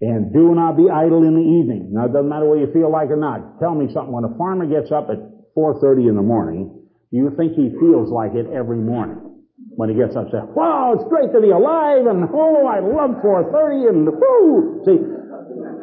[0.00, 1.92] And do not be idle in the evening.
[1.92, 3.58] Now it doesn't matter whether you feel like or not.
[3.60, 4.12] Tell me something.
[4.12, 5.20] When a farmer gets up at
[5.56, 6.72] 4.30 in the morning,
[7.10, 9.44] do you think he feels like it every morning?
[9.76, 12.80] When he gets up and says, wow, it's great to be alive and oh, I
[12.80, 14.82] love 4.30 and woo!
[14.84, 15.19] See,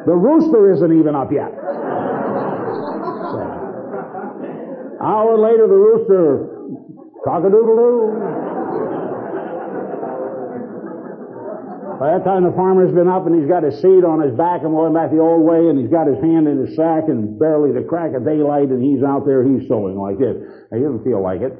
[0.08, 1.52] the rooster isn't even up yet.
[3.28, 3.44] So,
[5.04, 6.48] hour later, the rooster,
[7.24, 8.48] cock-a-doodle-doo.
[12.00, 14.62] By that time the farmer's been up and he's got his seed on his back
[14.62, 17.36] and going back the old way and he's got his hand in his sack and
[17.38, 20.38] barely the crack of daylight and he's out there, he's sowing like this.
[20.70, 21.52] Now he doesn't feel like it.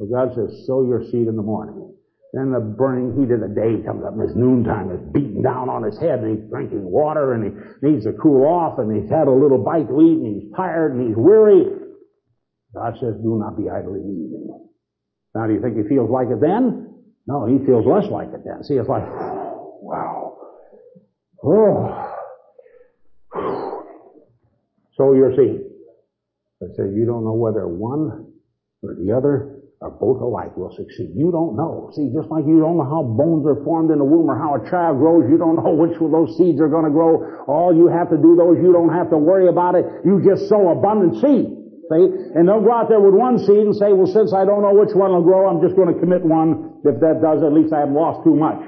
[0.00, 1.94] But God says, sow your seed in the morning.
[2.32, 5.68] Then the burning heat of the day comes up and his noontime It's beating down
[5.68, 7.50] on his head and he's drinking water and he
[7.86, 10.94] needs to cool off and he's had a little bite to eat and he's tired
[10.94, 11.66] and he's weary.
[12.74, 14.68] God says, do not be in the.
[15.34, 16.88] Now do you think he feels like it then?
[17.26, 18.64] No, he feels less like it then.
[18.64, 19.04] See, it's like,
[19.82, 20.38] wow.
[21.44, 22.08] Oh.
[24.94, 25.64] So you're seeing.
[26.62, 28.26] I say you don't know whether one
[28.82, 29.51] or the other
[29.82, 31.10] or both alike will succeed.
[31.18, 31.90] You don't know.
[31.98, 34.54] See, just like you don't know how bones are formed in the womb or how
[34.54, 37.42] a child grows, you don't know which of those seeds are going to grow.
[37.50, 39.84] All you have to do, those you don't have to worry about it.
[40.06, 41.58] You just sow abundant seed.
[41.90, 42.04] See?
[42.38, 44.72] And don't go out there with one seed and say, well, since I don't know
[44.72, 46.78] which one will grow, I'm just going to commit one.
[46.86, 48.62] If that does, at least I haven't lost too much.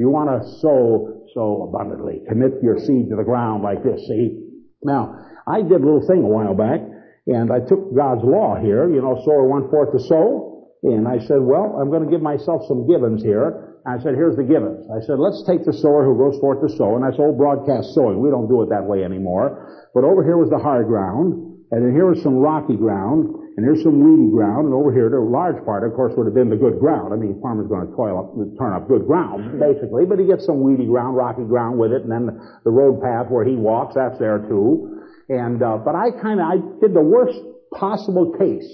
[0.00, 2.24] You want to sow, sow abundantly.
[2.26, 4.40] Commit your seed to the ground like this, see?
[4.82, 6.80] Now, I did a little thing a while back,
[7.26, 10.53] And I took God's law here, you know, sower one forth to sow.
[10.84, 13.80] And I said, well, I'm going to give myself some givens here.
[13.88, 14.84] I said, here's the givens.
[14.92, 16.96] I said, let's take the sower who goes forth to sow.
[16.96, 18.20] And that's old broadcast sowing.
[18.20, 19.88] We don't do it that way anymore.
[19.96, 21.56] But over here was the hard ground.
[21.72, 23.32] And then here was some rocky ground.
[23.56, 24.68] And here's some weedy ground.
[24.68, 27.12] And over here, the large part, of course, would have been the good ground.
[27.12, 30.04] I mean, farmer's going to toil up, turn up good ground, basically.
[30.04, 32.04] But he gets some weedy ground, rocky ground with it.
[32.04, 32.28] And then
[32.64, 35.00] the road path where he walks, that's there too.
[35.32, 37.40] And, uh, but I kind of, I did the worst
[37.72, 38.68] possible case.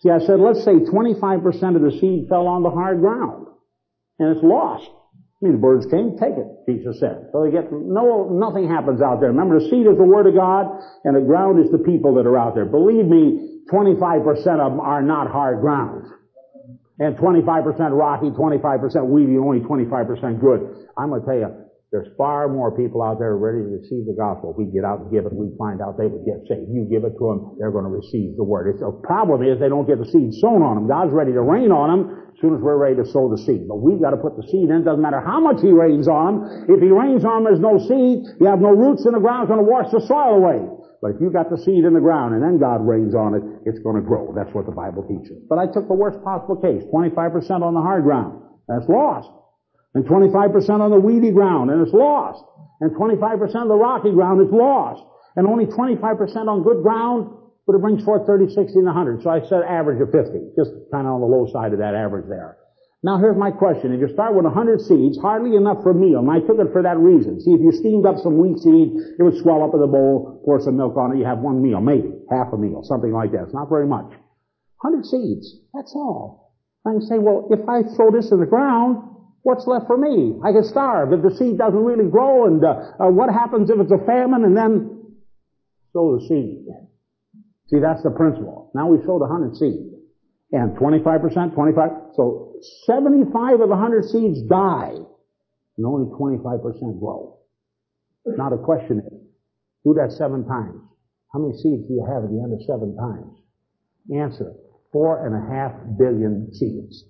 [0.00, 3.46] See, I said, let's say 25% of the seed fell on the hard ground.
[4.18, 4.88] And it's lost.
[4.88, 7.28] I mean, the birds came, take it, Jesus said.
[7.32, 9.28] So they get, no, nothing happens out there.
[9.28, 12.24] Remember, the seed is the Word of God, and the ground is the people that
[12.24, 12.64] are out there.
[12.64, 14.24] Believe me, 25%
[14.60, 16.08] of them are not hard ground.
[16.98, 17.44] And 25%
[17.92, 20.88] rocky, 25% weedy, only 25% good.
[20.96, 21.65] I'm gonna tell you,
[21.96, 24.52] there's far more people out there ready to receive the gospel.
[24.52, 26.68] We get out and give it, we find out they would get saved.
[26.68, 28.68] You give it to them, they're going to receive the word.
[28.68, 30.84] It's, the problem is they don't get the seed sown on them.
[30.84, 33.64] God's ready to rain on them as soon as we're ready to sow the seed.
[33.64, 34.84] But we've got to put the seed in.
[34.84, 36.68] It Doesn't matter how much He rains on them.
[36.68, 38.28] If He rains on them, there's no seed.
[38.44, 39.48] You have no roots in the ground.
[39.48, 40.60] It's going to wash the soil away.
[41.00, 43.40] But if you got the seed in the ground and then God rains on it,
[43.64, 44.36] it's going to grow.
[44.36, 45.40] That's what the Bible teaches.
[45.48, 46.84] But I took the worst possible case.
[46.92, 48.44] 25% on the hard ground.
[48.68, 49.32] That's lost
[49.96, 50.52] and 25%
[50.84, 52.44] on the weedy ground, and it's lost.
[52.84, 55.00] And 25% of the rocky ground is lost.
[55.40, 55.96] And only 25%
[56.44, 57.32] on good ground,
[57.66, 59.22] but it brings forth 30, 60, and 100.
[59.24, 61.96] So I said average of 50, just kind of on the low side of that
[61.96, 62.60] average there.
[63.02, 63.96] Now here's my question.
[63.96, 66.76] If you start with 100 seeds, hardly enough for a meal, and I took it
[66.76, 67.40] for that reason.
[67.40, 70.44] See, if you steamed up some wheat seed, it would swell up in the bowl,
[70.44, 73.32] pour some milk on it, you have one meal, maybe, half a meal, something like
[73.32, 73.48] that.
[73.48, 74.12] It's not very much.
[74.84, 76.52] 100 seeds, that's all.
[76.84, 79.15] I can say, well, if I throw this in the ground,
[79.46, 80.34] What's left for me?
[80.42, 83.78] I can starve if the seed doesn't really grow, and uh, uh, what happens if
[83.78, 84.42] it's a famine?
[84.42, 85.14] And then
[85.92, 86.66] sow the seed.
[87.70, 88.72] See, that's the principle.
[88.74, 89.86] Now we sowed 100 seed,
[90.50, 91.90] and 25%, 25.
[92.16, 92.58] So
[92.90, 94.98] 75 of the 100 seeds die,
[95.78, 97.38] and only 25% grow.
[98.26, 99.22] Now the question is,
[99.84, 100.82] do that seven times.
[101.32, 103.38] How many seeds do you have at the end of seven times?
[104.10, 104.54] Answer:
[104.90, 107.04] four and a half billion seeds.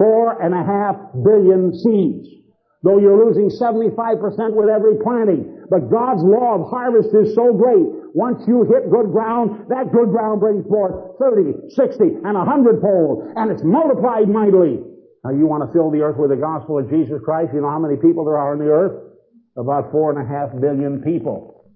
[0.00, 2.40] Four and a half billion seeds.
[2.82, 5.66] Though you're losing 75% with every planting.
[5.68, 7.84] But God's law of harvest is so great.
[8.16, 13.28] Once you hit good ground, that good ground brings forth 30, 60, and 100 fold.
[13.36, 14.80] And it's multiplied mightily.
[15.22, 17.52] Now you want to fill the earth with the gospel of Jesus Christ?
[17.52, 19.12] You know how many people there are on the earth?
[19.58, 21.68] About four and a half billion people.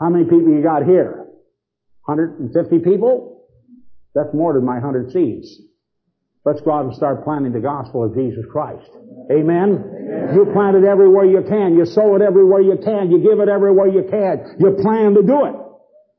[0.00, 1.28] How many people you got here?
[2.08, 3.44] 150 people?
[4.14, 5.60] That's more than my 100 seeds.
[6.44, 8.88] Let's go out and start planting the gospel of Jesus Christ.
[9.30, 9.84] Amen?
[9.84, 10.34] Amen?
[10.34, 11.76] You plant it everywhere you can.
[11.76, 13.10] You sow it everywhere you can.
[13.10, 14.56] You give it everywhere you can.
[14.58, 15.54] You plan to do it.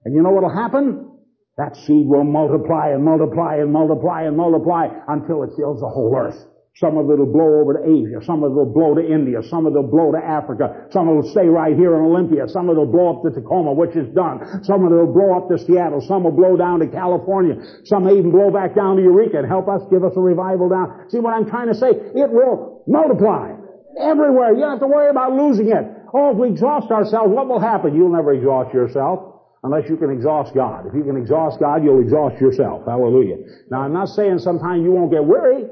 [0.05, 1.09] And you know what'll happen?
[1.57, 6.15] That seed will multiply and multiply and multiply and multiply until it fills the whole
[6.15, 6.37] earth.
[6.75, 8.23] Some of it will blow over to Asia.
[8.23, 9.43] Some of it will blow to India.
[9.43, 10.87] Some of it will blow to Africa.
[10.89, 12.47] Some of it will stay right here in Olympia.
[12.47, 14.63] Some of it will blow up to Tacoma, which is done.
[14.63, 15.99] Some of it will blow up to Seattle.
[15.99, 17.59] Some will blow down to California.
[17.83, 20.69] Some may even blow back down to Eureka and help us give us a revival
[20.69, 21.09] down.
[21.09, 21.91] See what I'm trying to say?
[21.91, 23.51] It will multiply.
[23.99, 24.53] Everywhere.
[24.55, 25.83] You don't have to worry about losing it.
[26.13, 27.93] Oh, if we exhaust ourselves, what will happen?
[27.93, 30.87] You'll never exhaust yourself unless you can exhaust God.
[30.87, 32.87] If you can exhaust God, you'll exhaust yourself.
[32.87, 33.37] Hallelujah.
[33.69, 35.67] Now, I'm not saying sometimes you won't get weary.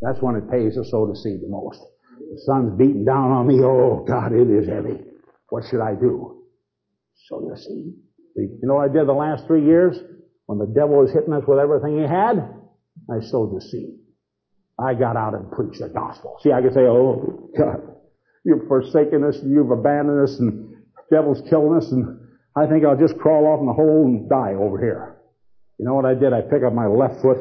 [0.00, 1.80] That's when it pays to sow the seed the most.
[2.18, 3.60] The sun's beating down on me.
[3.62, 5.00] Oh, God, it is heavy.
[5.48, 6.44] What should I do?
[7.28, 7.94] Sow the seed.
[8.36, 9.96] You know what I did the last three years?
[10.46, 12.38] When the devil was hitting us with everything he had,
[13.10, 13.98] I sowed the seed.
[14.78, 16.36] I got out and preached the gospel.
[16.42, 17.80] See, I could say, oh, God,
[18.44, 22.20] you've forsaken us, you've abandoned us, and the devil's killing us, and
[22.54, 25.16] I think I'll just crawl off in the hole and die over here.
[25.78, 26.32] You know what I did?
[26.32, 27.38] I picked up my left foot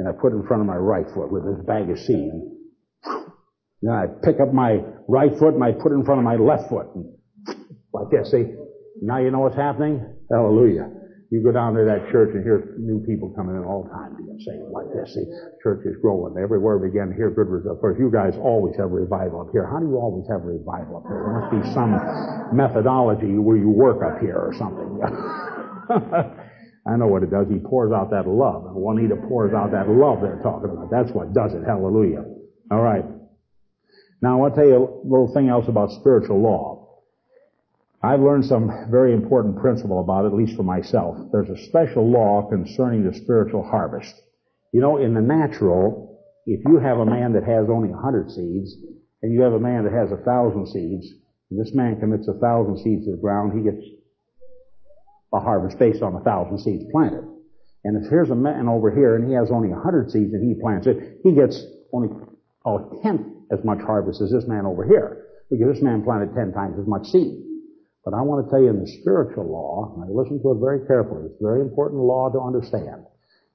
[0.00, 2.32] and I put in front of my right foot with this bag of seed.
[3.84, 6.40] Then I pick up my right foot and I put it in front of my
[6.40, 6.88] left foot.
[7.92, 8.56] Like this, see?
[9.02, 10.00] Now you know what's happening?
[10.32, 10.88] Hallelujah.
[11.28, 14.16] You go down to that church and hear new people coming in all the time
[14.16, 15.12] being saved like this.
[15.12, 15.28] See,
[15.62, 16.32] church is growing.
[16.42, 17.76] Everywhere we begin to hear good results.
[17.76, 19.68] Of course, you guys always have revival up here.
[19.68, 21.20] How do you always have revival up here?
[21.28, 21.92] There must be some
[22.56, 24.96] methodology where you work up here or something.
[26.86, 27.48] I know what it does.
[27.48, 28.64] He pours out that love.
[28.74, 30.90] Juanita pours out that love they're talking about.
[30.90, 31.62] That's what does it.
[31.64, 32.24] Hallelujah.
[32.70, 33.04] All right.
[34.22, 36.80] Now I'll tell you a little thing else about spiritual law.
[38.02, 41.18] I've learned some very important principle about it, at least for myself.
[41.32, 44.14] There's a special law concerning the spiritual harvest.
[44.72, 48.30] You know, in the natural, if you have a man that has only a hundred
[48.30, 48.74] seeds,
[49.22, 51.12] and you have a man that has a thousand seeds,
[51.50, 53.84] and this man commits a thousand seeds to the ground, he gets
[55.32, 57.24] a harvest based on a thousand seeds planted.
[57.84, 60.42] And if here's a man over here and he has only a hundred seeds and
[60.44, 62.08] he plants it, he gets only
[62.64, 65.26] oh, a tenth as much harvest as this man over here.
[65.50, 67.42] Because this man planted ten times as much seed.
[68.04, 70.60] But I want to tell you in the spiritual law, and I listen to it
[70.60, 73.04] very carefully, it's a very important law to understand.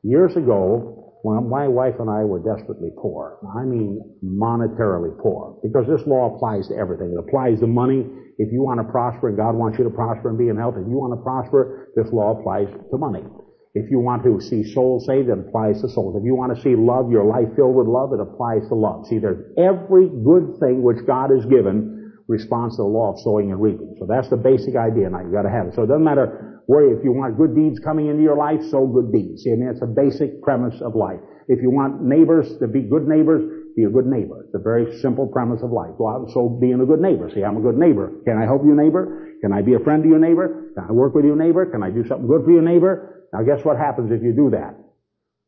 [0.04, 5.90] Years ago, when my wife and I were desperately poor, I mean monetarily poor, because
[5.90, 7.18] this law applies to everything.
[7.18, 8.06] It applies to money.
[8.38, 10.78] If you want to prosper and God wants you to prosper and be in health,
[10.78, 13.26] if you want to prosper, this law applies to money.
[13.74, 16.14] If you want to see souls saved, it applies to souls.
[16.14, 19.10] If you want to see love, your life filled with love, it applies to love.
[19.10, 23.50] See, there's every good thing which God has given responds to the law of sowing
[23.50, 23.98] and reaping.
[23.98, 25.26] So that's the basic idea now.
[25.26, 25.74] You gotta have it.
[25.74, 28.88] So it doesn't matter where, if you want good deeds coming into your life, sow
[28.88, 29.44] good deeds.
[29.44, 31.20] See, I mean, it's a basic premise of life.
[31.48, 33.44] If you want neighbors to be good neighbors,
[33.76, 34.46] be a good neighbor.
[34.46, 35.92] It's a very simple premise of life.
[35.98, 37.30] Go out and so being a good neighbor.
[37.30, 38.10] See, I'm a good neighbor.
[38.26, 39.36] Can I help you, neighbor?
[39.42, 40.72] Can I be a friend to your neighbor?
[40.74, 41.66] Can I work with your neighbor?
[41.66, 43.28] Can I do something good for your neighbor?
[43.34, 44.80] Now guess what happens if you do that?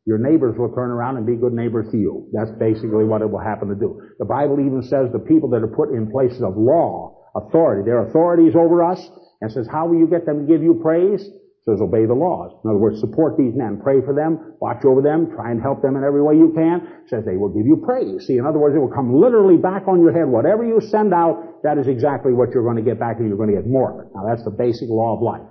[0.06, 2.30] Your neighbors will turn around and be good neighbors to you.
[2.32, 4.02] That's basically what it will happen to do.
[4.20, 8.08] The Bible even says the people that are put in places of law, authority, they're
[8.08, 9.00] authorities over us,
[9.42, 11.30] and says, how will you get them to give you praise?
[11.68, 12.56] Says, obey the laws.
[12.64, 15.82] In other words, support these men, pray for them, watch over them, try and help
[15.82, 17.04] them in every way you can.
[17.08, 18.26] Says they will give you praise.
[18.26, 20.28] See, in other words, it will come literally back on your head.
[20.28, 23.38] Whatever you send out, that is exactly what you're going to get back and you're
[23.38, 24.12] going to get more of it.
[24.16, 25.46] Now that's the basic law of life.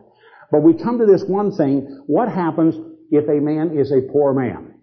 [0.50, 2.76] But we come to this one thing, what happens
[3.10, 4.74] if a man is a poor man.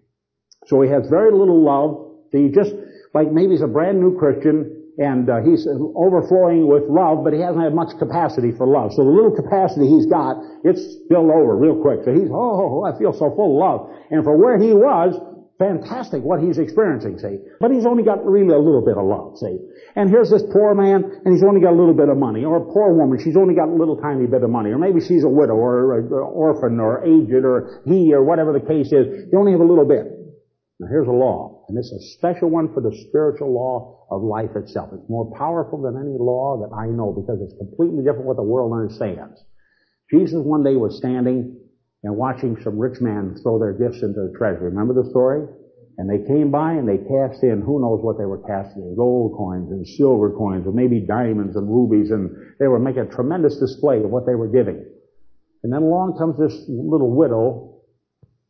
[0.66, 2.14] So he has very little love.
[2.30, 2.72] He just,
[3.12, 7.40] like maybe he's a brand new Christian and uh, he's overflowing with love, but he
[7.40, 8.92] hasn't had much capacity for love.
[8.94, 12.06] So the little capacity he's got, it's spilled over real quick.
[12.06, 13.80] So he's, oh, I feel so full of love.
[14.10, 15.18] And for where he was,
[15.58, 17.38] fantastic what he's experiencing, see.
[17.60, 19.58] But he's only got really a little bit of love, see.
[19.94, 22.44] And here's this poor man, and he's only got a little bit of money.
[22.44, 24.70] Or a poor woman, she's only got a little tiny bit of money.
[24.70, 28.60] Or maybe she's a widow, or an orphan, or aged, or he, or whatever the
[28.60, 29.30] case is.
[29.30, 30.06] They only have a little bit.
[30.80, 34.56] Now here's a law, and it's a special one for the spiritual law of life
[34.56, 34.90] itself.
[34.92, 38.42] It's more powerful than any law that I know because it's completely different what the
[38.42, 39.42] world understands.
[40.10, 41.58] Jesus one day was standing
[42.02, 44.68] and watching some rich men throw their gifts into the treasury.
[44.68, 45.48] Remember the story?
[45.96, 48.96] And they came by and they cast in, who knows what they were casting in,
[48.96, 53.14] gold coins and silver coins, or maybe diamonds and rubies, and they were making a
[53.14, 54.84] tremendous display of what they were giving.
[55.62, 57.73] And then along comes this little widow,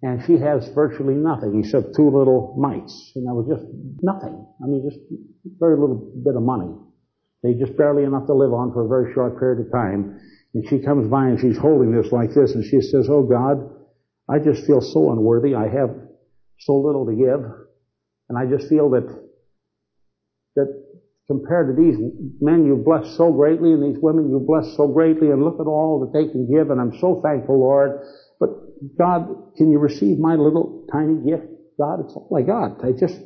[0.04, 3.12] and she has virtually nothing except two little mites.
[3.16, 3.64] And that was just
[4.02, 4.36] nothing.
[4.62, 5.00] I mean, just
[5.58, 6.68] very little bit of money.
[7.42, 10.20] They just barely enough to live on for a very short period of time.
[10.52, 13.64] And she comes by and she's holding this like this, and she says, Oh God,
[14.28, 15.54] I just feel so unworthy.
[15.54, 15.96] I have
[16.60, 17.40] so little to give.
[18.28, 19.08] And I just feel that,
[20.56, 20.84] that
[21.28, 21.96] compared to these
[22.42, 25.66] men you've blessed so greatly and these women you've blessed so greatly and look at
[25.66, 28.04] all that they can give and I'm so thankful, Lord.
[28.98, 31.46] God, can you receive my little tiny gift?
[31.78, 32.84] God, it's all I got.
[32.84, 33.18] I just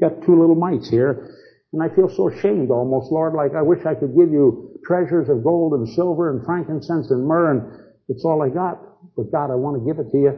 [0.00, 1.34] got two little mites here.
[1.72, 5.28] And I feel so ashamed almost, Lord, like I wish I could give you treasures
[5.28, 8.78] of gold and silver and frankincense and myrrh and it's all I got.
[9.16, 10.32] But God, I want to give it to you.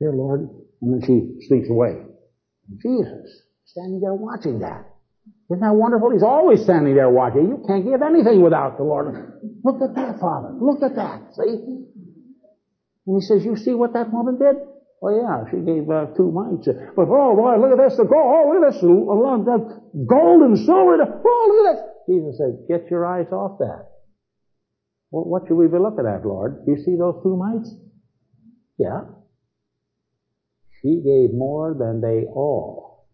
[0.00, 0.48] Here, Lord,
[0.82, 2.02] and then she sneaks away.
[2.82, 4.84] Jesus, standing there watching that.
[5.50, 6.10] Isn't that wonderful?
[6.10, 7.48] He's always standing there watching.
[7.48, 9.40] You can't give anything without the Lord.
[9.64, 10.54] Look at that, Father.
[10.60, 11.34] Look at that.
[11.34, 11.84] See?
[13.08, 14.56] And he says, you see what that woman did?
[15.00, 16.68] Oh yeah, she gave uh, two mites.
[16.68, 20.58] But oh boy, look at this, the gold, oh look at this, that gold and
[20.58, 21.84] silver, oh look at this.
[22.04, 23.88] Jesus said, get your eyes off that.
[25.10, 26.64] Well, what should we be looking at, Lord?
[26.66, 27.72] You see those two mites?
[28.76, 29.08] Yeah.
[30.82, 33.08] She gave more than they all.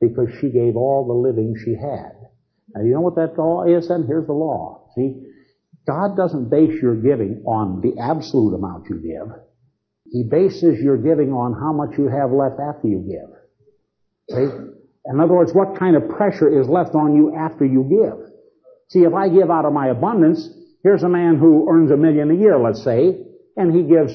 [0.00, 2.12] Because she gave all the living she had.
[2.74, 4.04] Now you know what that law is then?
[4.06, 4.88] Here's the law.
[4.96, 5.20] See?
[5.86, 9.34] God doesn't base your giving on the absolute amount you give.
[10.10, 14.36] He bases your giving on how much you have left after you give.
[14.36, 14.48] See?
[15.06, 18.32] In other words, what kind of pressure is left on you after you give?
[18.88, 20.48] See, if I give out of my abundance,
[20.82, 23.20] here's a man who earns a million a year, let's say,
[23.56, 24.14] and he gives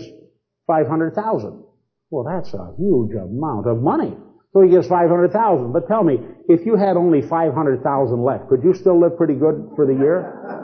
[0.66, 1.64] 500,000.
[2.10, 4.18] Well, that's a huge amount of money.
[4.54, 5.72] So he gives 500,000.
[5.72, 6.18] But tell me,
[6.48, 10.59] if you had only 500,000 left, could you still live pretty good for the year?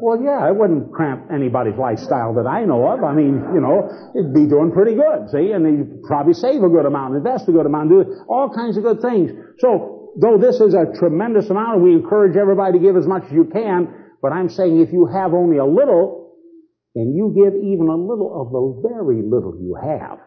[0.00, 3.04] Well, yeah, it wouldn't cramp anybody's lifestyle that I know of.
[3.04, 3.84] I mean, you know,
[4.16, 5.52] it'd be doing pretty good, see?
[5.52, 8.82] And he'd probably save a good amount, invest a good amount, do all kinds of
[8.82, 9.30] good things.
[9.58, 13.32] So, though this is a tremendous amount, we encourage everybody to give as much as
[13.32, 13.92] you can,
[14.22, 16.32] but I'm saying if you have only a little,
[16.94, 20.18] and you give even a little of the very little you have.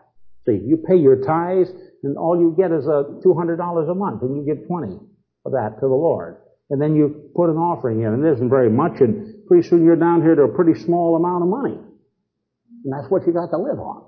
[0.45, 1.71] See, you pay your tithes,
[2.03, 3.57] and all you get is uh, a $200
[3.91, 4.99] a month, and you give 20
[5.45, 6.37] of that to the Lord.
[6.73, 9.85] And then you put an offering in, and it isn't very much, and pretty soon
[9.85, 11.77] you're down here to a pretty small amount of money.
[11.77, 14.01] And that's what you got to live on.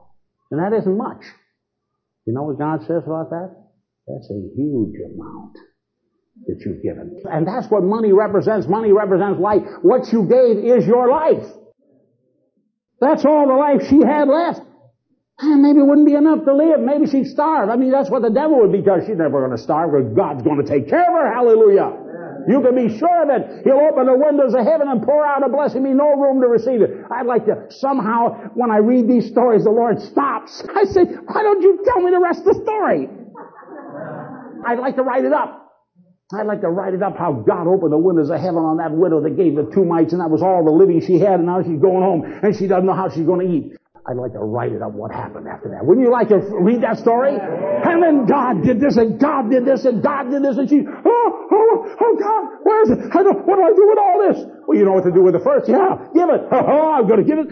[0.49, 1.21] And that isn't much.
[2.25, 3.53] You know what God says about that?
[4.07, 5.57] That's a huge amount
[6.47, 7.21] that you've given.
[7.31, 8.65] And that's what money represents.
[8.65, 9.61] Money represents life.
[9.83, 11.45] What you gave is your life.
[12.99, 14.61] That's all the life she had left.
[15.37, 16.79] And maybe it wouldn't be enough to live.
[16.79, 17.69] Maybe she'd starve.
[17.69, 20.15] I mean, that's what the devil would be because she's never going to starve because
[20.15, 21.31] God's going to take care of her.
[21.31, 22.04] Hallelujah.
[22.47, 23.63] You can be sure of it.
[23.63, 25.83] He'll open the windows of heaven and pour out a blessing.
[25.83, 26.91] Be no room to receive it.
[27.11, 30.63] I'd like to somehow, when I read these stories, the Lord stops.
[30.75, 33.09] I say, why don't you tell me the rest of the story?
[34.65, 35.65] I'd like to write it up.
[36.33, 38.91] I'd like to write it up how God opened the windows of heaven on that
[38.91, 41.45] widow that gave the two mites and that was all the living she had and
[41.45, 43.77] now she's going home and she doesn't know how she's going to eat.
[44.07, 45.81] I'd like to write it up what happened after that.
[45.81, 47.33] Wouldn't you like to read that story?
[47.33, 50.85] And then God did this and God did this and God did this and she,
[50.85, 52.99] oh, oh, oh God, where is it?
[53.09, 54.37] I don't, what do I do with all this?
[54.67, 55.65] Well, you know what to do with the first.
[55.65, 56.41] Yeah, give it.
[56.53, 57.49] Oh, oh I'm going to give it.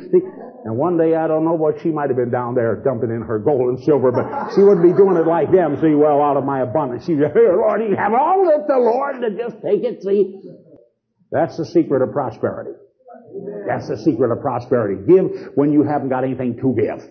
[0.65, 3.23] And one day, I don't know what she might have been down there dumping in
[3.25, 5.81] her gold and silver, but she wouldn't be doing it like them.
[5.81, 7.03] See, well, out of my abundance.
[7.05, 10.03] She'd say, Lord, you have all that the Lord to just take it.
[10.03, 10.37] See,
[11.31, 12.77] that's the secret of prosperity.
[13.67, 15.01] That's the secret of prosperity.
[15.05, 17.01] Give when you haven't got anything to give.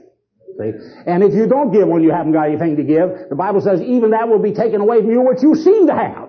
[0.59, 0.73] See?
[1.07, 3.81] And if you don't give when you haven't got anything to give, the Bible says
[3.81, 6.29] even that will be taken away from you what you seem to have.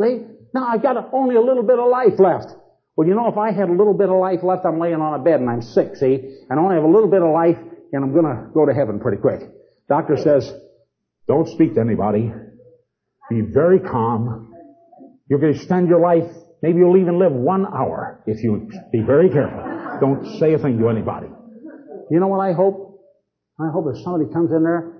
[0.00, 0.22] See?
[0.54, 2.48] Now I've got only a little bit of life left.
[2.96, 5.20] Well, you know, if I had a little bit of life left, I'm laying on
[5.20, 6.14] a bed and I'm sick, see?
[6.48, 7.58] And I only have a little bit of life
[7.92, 9.42] and I'm gonna go to heaven pretty quick.
[9.88, 10.52] Doctor says,
[11.28, 12.32] don't speak to anybody.
[13.28, 14.54] Be very calm.
[15.28, 16.30] You're gonna extend your life
[16.66, 19.62] Maybe you'll even live one hour if you be very careful.
[20.00, 21.28] Don't say a thing to anybody.
[22.10, 22.98] You know what I hope?
[23.60, 24.95] I hope if somebody comes in there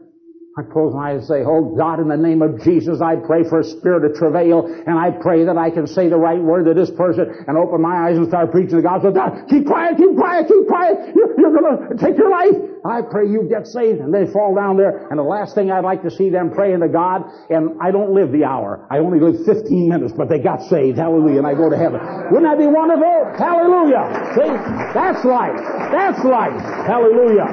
[0.59, 3.44] I close my eyes and say, Oh God, in the name of Jesus, I pray
[3.44, 6.64] for a spirit of travail, and I pray that I can say the right word
[6.64, 9.12] to this person, and open my eyes and start preaching the gospel.
[9.12, 11.12] God, keep quiet, keep quiet, keep quiet.
[11.12, 12.57] You're, you're gonna take your life.
[12.88, 15.84] I pray you get saved, and they fall down there, and the last thing I'd
[15.84, 18.88] like to see them praying to God, and I don't live the hour.
[18.88, 20.96] I only live 15 minutes, but they got saved.
[20.96, 22.00] Hallelujah, and I go to heaven.
[22.32, 23.36] Wouldn't that be wonderful?
[23.36, 24.09] Hallelujah.
[24.32, 24.57] See?
[24.96, 25.61] That's life.
[25.92, 26.64] That's life.
[26.88, 27.44] Hallelujah.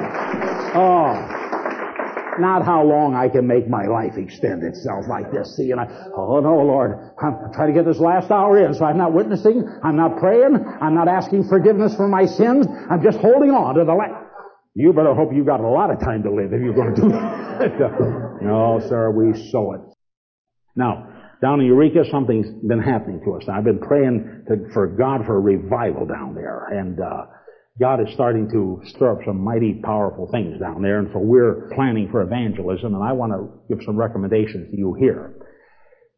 [0.72, 1.33] Oh
[2.40, 5.56] not how long I can make my life extend itself like this.
[5.56, 8.84] See, and I, oh no, Lord, I'm trying to get this last hour in, so
[8.84, 13.18] I'm not witnessing, I'm not praying, I'm not asking forgiveness for my sins, I'm just
[13.18, 14.24] holding on to the last.
[14.74, 17.00] You better hope you've got a lot of time to live if you're going to
[17.00, 18.38] do that.
[18.42, 19.80] no, sir, we sow it.
[20.74, 21.08] Now,
[21.40, 23.44] down in Eureka, something's been happening to us.
[23.46, 27.26] Now, I've been praying to, for God for a revival down there, and uh,
[27.80, 31.70] God is starting to stir up some mighty powerful things down there, and so we're
[31.74, 35.34] planning for evangelism, and I want to give some recommendations to you here.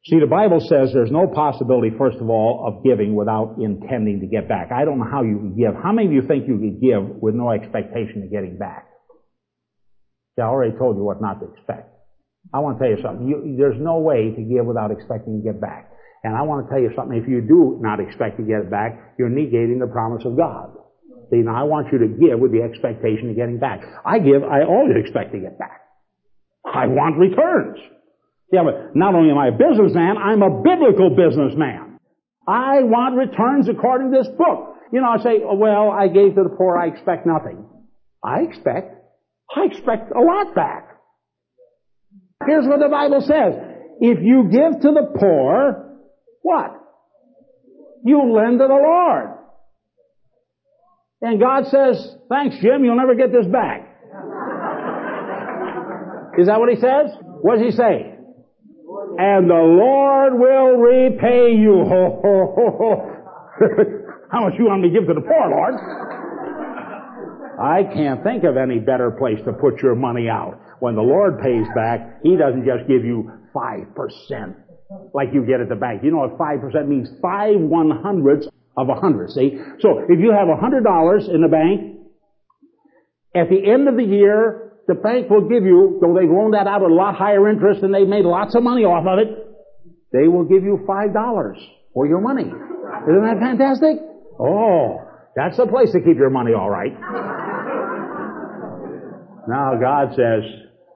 [0.05, 4.27] See, the Bible says there's no possibility, first of all, of giving without intending to
[4.27, 4.71] get back.
[4.71, 5.75] I don't know how you can give.
[5.83, 8.87] How many of you think you could give with no expectation of getting back?
[10.37, 11.91] See, I already told you what not to expect.
[12.53, 13.27] I want to tell you something.
[13.27, 15.91] You, there's no way to give without expecting to get back.
[16.23, 17.17] And I want to tell you something.
[17.17, 20.71] If you do not expect to get it back, you're negating the promise of God.
[21.31, 23.81] Now I want you to give with the expectation of getting back.
[24.05, 25.83] I give, I always expect to get back.
[26.65, 27.79] I want returns.
[28.53, 31.99] Yeah, but not only am I a businessman, I'm a biblical businessman.
[32.47, 34.77] I want returns according to this book.
[34.93, 37.67] You know, I say, oh, well, I gave to the poor, I expect nothing.
[38.23, 38.95] I expect,
[39.55, 40.97] I expect a lot back.
[42.47, 43.55] Here's what the Bible says.
[44.01, 45.99] If you give to the poor,
[46.43, 46.71] what?
[48.05, 49.31] You lend to the Lord.
[51.27, 53.83] And God says, thanks Jim, you'll never get this back.
[56.39, 57.11] Is that what he says?
[57.43, 58.15] What does he say?
[59.19, 61.83] And the Lord will repay you.
[61.83, 63.13] Ho, ho, ho, ho.
[64.31, 65.75] How much you want me to give to the poor, Lord?
[67.59, 70.61] I can't think of any better place to put your money out.
[70.79, 74.55] When the Lord pays back, He doesn't just give you 5%
[75.13, 76.05] like you get at the bank.
[76.05, 77.09] You know what 5% means?
[77.21, 78.47] Five one hundredths
[78.77, 79.59] of a hundred, see?
[79.81, 81.97] So if you have a hundred dollars in the bank,
[83.35, 86.67] at the end of the year, the bank will give you, though they've loaned that
[86.67, 89.29] out at a lot higher interest and they've made lots of money off of it,
[90.13, 91.59] they will give you five dollars
[91.93, 92.45] for your money.
[92.45, 93.99] Isn't that fantastic?
[94.39, 95.01] Oh,
[95.35, 96.93] that's the place to keep your money all right.
[99.49, 100.45] now God says,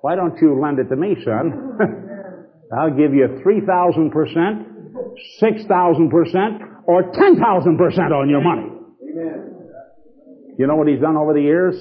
[0.00, 1.76] why don't you lend it to me, son?
[2.72, 4.64] I'll give you 3,000%,
[5.42, 8.68] 6,000%, or 10,000% on your money.
[9.10, 9.68] Amen.
[10.58, 11.74] You know what he's done over the years?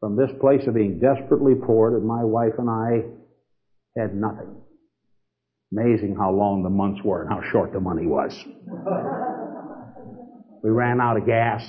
[0.00, 3.02] From this place of being desperately poor that my wife and I
[3.98, 4.56] had nothing.
[5.72, 8.32] Amazing how long the months were and how short the money was.
[10.62, 11.62] we ran out of gas,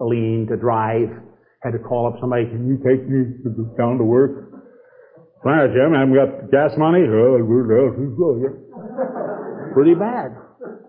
[0.00, 1.08] lean to drive,
[1.62, 3.24] had to call up somebody, can you take me
[3.76, 4.52] down to work?
[5.44, 7.00] Well, Jim, I haven't got gas money.
[9.74, 10.36] Pretty bad.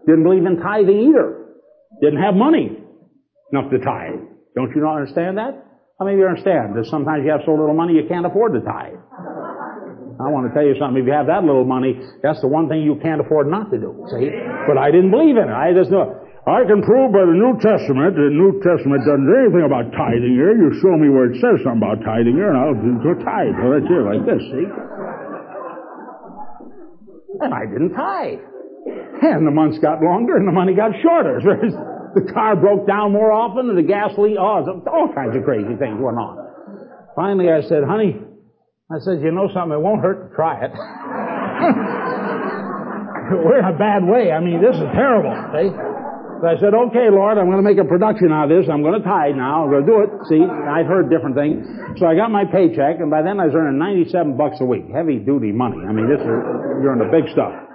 [0.09, 1.53] Didn't believe in tithing either.
[2.01, 2.81] Didn't have money
[3.53, 4.25] enough to tithe.
[4.57, 5.53] Don't you not understand that?
[6.01, 8.57] How many of you understand that sometimes you have so little money you can't afford
[8.57, 8.97] to tithe?
[10.17, 10.97] I want to tell you something.
[10.97, 11.93] If you have that little money,
[12.25, 13.93] that's the one thing you can't afford not to do.
[14.09, 14.33] See?
[14.65, 15.53] But I didn't believe in it.
[15.53, 16.11] I just knew it.
[16.49, 20.33] I can prove by the New Testament, the New Testament doesn't say anything about tithing
[20.33, 20.57] here.
[20.57, 23.53] You show me where it says something about tithing here, and I'll a tithe.
[23.61, 24.65] So that's here, like this, see?
[27.45, 28.41] And I didn't tithe.
[29.21, 31.39] And the months got longer, and the money got shorter.
[32.15, 35.99] the car broke down more often, and the gasoline, oh, all kinds of crazy things
[35.99, 36.37] went on.
[37.15, 38.15] Finally, I said, honey,
[38.89, 40.71] I said, you know something, it won't hurt to try it.
[43.29, 44.31] We're in a bad way.
[44.31, 45.69] I mean, this is terrible, see?
[46.41, 48.65] So I said, okay, Lord, I'm going to make a production out of this.
[48.71, 49.67] I'm going to tithe now.
[49.67, 50.09] I'm going to do it.
[50.31, 51.67] See, I've heard different things.
[51.99, 54.87] So I got my paycheck, and by then I was earning 97 bucks a week.
[54.89, 55.83] Heavy duty money.
[55.83, 56.31] I mean, this is,
[56.81, 57.68] you're in the big stuff.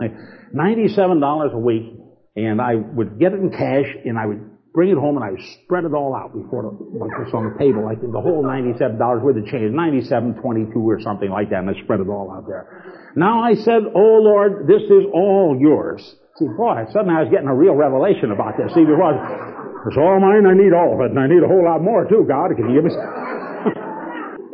[0.00, 1.94] $97 a week,
[2.36, 5.30] and I would get it in cash, and I would bring it home and I
[5.30, 8.42] would spread it all out before the, like this on the table, like the whole
[8.42, 12.50] $97 worth of change, 97.22 or something like that, and I spread it all out
[12.50, 12.66] there.
[13.14, 16.02] Now I said, Oh Lord, this is all yours.
[16.42, 18.74] See, boy, suddenly I was getting a real revelation about this.
[18.74, 19.14] See, there was,
[19.86, 22.02] it's all mine, I need all of it, and I need a whole lot more
[22.10, 22.50] too, God.
[22.58, 22.98] Can you give me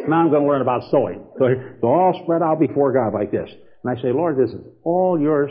[0.04, 1.24] Now I'm going to learn about sowing.
[1.38, 3.48] So it's all spread out before God like this.
[3.82, 5.50] And I say, Lord, this is all yours,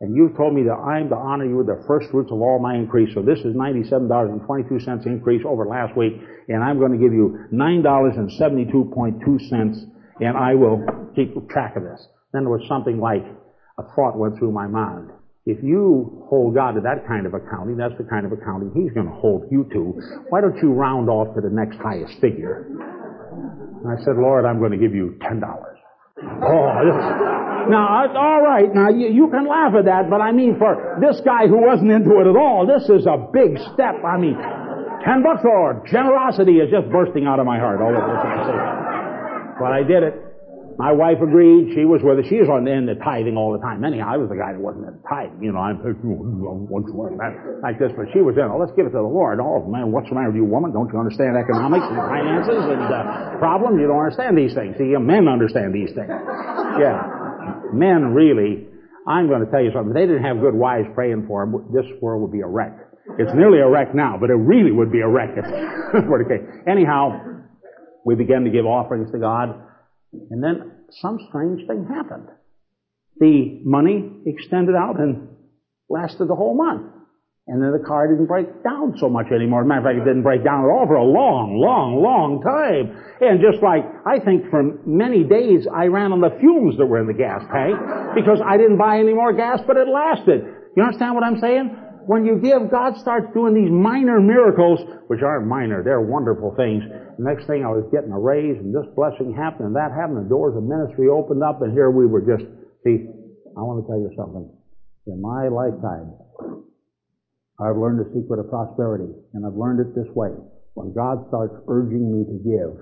[0.00, 2.58] and you've told me that I'm to honor you with the first fruits of all
[2.58, 3.14] my increase.
[3.14, 6.14] So this is $97.22 increase over last week,
[6.48, 9.84] and I'm going to give you $9.72.2 cents,
[10.20, 10.84] and I will
[11.16, 12.06] keep track of this.
[12.32, 13.24] Then there was something like
[13.78, 15.10] a thought went through my mind.
[15.46, 18.92] If you hold God to that kind of accounting, that's the kind of accounting He's
[18.92, 20.00] going to hold you to.
[20.30, 22.66] Why don't you round off to the next highest figure?
[23.84, 25.73] And I said, Lord, I'm going to give you $10.
[26.16, 30.98] Oh, now, all right, now you, you can laugh at that, but I mean for
[31.00, 33.98] this guy who wasn't into it at all, this is a big step.
[34.04, 34.38] I mean,
[35.04, 35.86] 10 bucks, Lord.
[35.90, 39.58] Generosity is just bursting out of my heart all the place.
[39.58, 40.23] But I did it.
[40.76, 41.74] My wife agreed.
[41.74, 42.26] She was with it.
[42.26, 43.84] She was on the tithing all the time.
[43.84, 45.38] Anyhow, I was the guy that wasn't in the tithing.
[45.38, 45.78] You know, I'm
[47.62, 48.50] like this, but she was in.
[48.50, 49.38] Oh, let's give it to the Lord.
[49.38, 50.74] Oh man, what's the matter with you, woman?
[50.74, 53.78] Don't you understand economics and finances and uh, problems?
[53.78, 54.74] You don't understand these things.
[54.74, 56.10] See, men understand these things.
[56.82, 58.66] Yeah, men really.
[59.06, 59.92] I'm going to tell you something.
[59.92, 62.72] If they didn't have good wives praying for them, this world would be a wreck.
[63.18, 65.44] It's nearly a wreck now, but it really would be a wreck if
[65.94, 66.42] it were the case.
[66.66, 67.20] Anyhow,
[68.04, 69.60] we began to give offerings to God.
[70.30, 72.28] And then some strange thing happened.
[73.18, 75.28] The money extended out and
[75.88, 76.90] lasted the whole month.
[77.46, 79.60] And then the car didn't break down so much anymore.
[79.60, 82.00] As a matter of fact, it didn't break down at all for a long, long,
[82.00, 82.96] long time.
[83.20, 87.00] And just like, I think for many days I ran on the fumes that were
[87.00, 87.76] in the gas tank
[88.16, 90.72] because I didn't buy any more gas, but it lasted.
[90.74, 91.83] You understand what I'm saying?
[92.06, 96.84] When you give, God starts doing these minor miracles, which aren't minor, they're wonderful things.
[97.18, 100.24] The next thing I was getting a raise and this blessing happened and that happened,
[100.24, 102.44] the doors of ministry opened up and here we were just,
[102.84, 103.08] see,
[103.56, 104.50] I want to tell you something.
[105.06, 106.16] In my lifetime,
[107.60, 110.34] I've learned the secret of prosperity and I've learned it this way.
[110.74, 112.74] When God starts urging me to give,